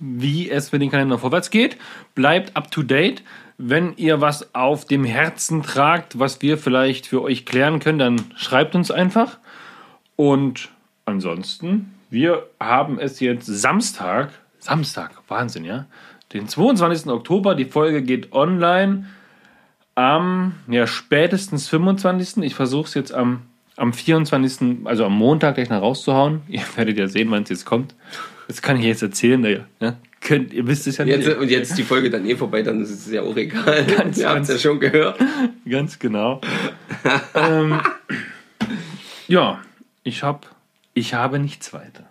[0.00, 1.78] wie es mit dem Kalender vorwärts geht.
[2.16, 3.22] Bleibt up to date.
[3.56, 8.24] Wenn ihr was auf dem Herzen tragt, was wir vielleicht für euch klären können, dann
[8.36, 9.38] schreibt uns einfach.
[10.16, 10.70] Und
[11.04, 15.86] ansonsten, wir haben es jetzt Samstag, Samstag, Wahnsinn, ja?
[16.32, 17.10] Den 22.
[17.10, 19.06] Oktober, die Folge geht online
[19.94, 22.44] am, ja, spätestens 25.
[22.44, 23.42] Ich versuche es jetzt am,
[23.76, 26.42] am 24., also am Montag gleich noch rauszuhauen.
[26.48, 27.94] Ihr werdet ja sehen, wann es jetzt kommt.
[28.46, 29.96] Das kann ich jetzt erzählen, ja?
[30.20, 31.24] Könnt, ihr wisst es ja nicht.
[31.24, 33.84] Jetzt, und jetzt ist die Folge dann eh vorbei, dann ist es ja auch egal.
[33.96, 35.18] Ganz, Ihr habt es ja schon gehört.
[35.68, 36.40] Ganz genau.
[37.34, 37.80] ähm,
[39.28, 39.60] ja,
[40.02, 40.50] ich, hab,
[40.94, 42.07] ich habe nichts weiter.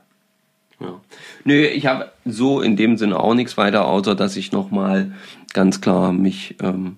[0.80, 1.01] Ja.
[1.43, 5.11] Nö, ich habe so in dem Sinne auch nichts weiter, außer dass ich nochmal
[5.53, 6.97] ganz klar mich ähm,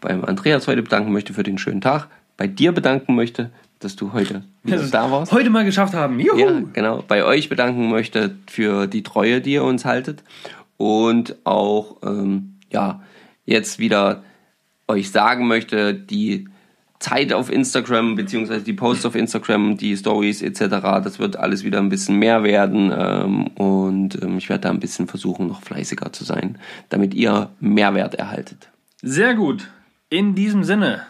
[0.00, 4.12] beim Andreas heute bedanken möchte für den schönen Tag, bei dir bedanken möchte, dass du
[4.12, 5.32] heute wieder da warst.
[5.32, 6.18] Heute mal geschafft haben.
[6.20, 6.38] Juhu!
[6.38, 7.04] Ja, genau.
[7.06, 10.22] Bei euch bedanken möchte für die Treue, die ihr uns haltet.
[10.80, 13.02] und auch ähm, ja
[13.44, 14.22] jetzt wieder
[14.88, 16.48] euch sagen möchte, die
[17.00, 20.68] Zeit auf Instagram, beziehungsweise die Posts auf Instagram, die Stories etc.,
[21.02, 24.80] das wird alles wieder ein bisschen mehr werden ähm, und ähm, ich werde da ein
[24.80, 26.58] bisschen versuchen, noch fleißiger zu sein,
[26.90, 28.68] damit ihr Mehrwert erhaltet.
[29.02, 29.68] Sehr gut.
[30.10, 31.06] In diesem Sinne,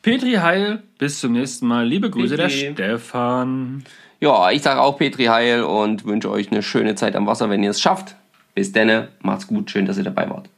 [0.00, 1.86] Petri Heil, bis zum nächsten Mal.
[1.86, 2.74] Liebe Grüße, Petri.
[2.74, 3.84] der Stefan.
[4.20, 7.62] Ja, ich sage auch Petri Heil und wünsche euch eine schöne Zeit am Wasser, wenn
[7.62, 8.16] ihr es schafft.
[8.54, 10.48] Bis denne, macht's gut, schön, dass ihr dabei wart.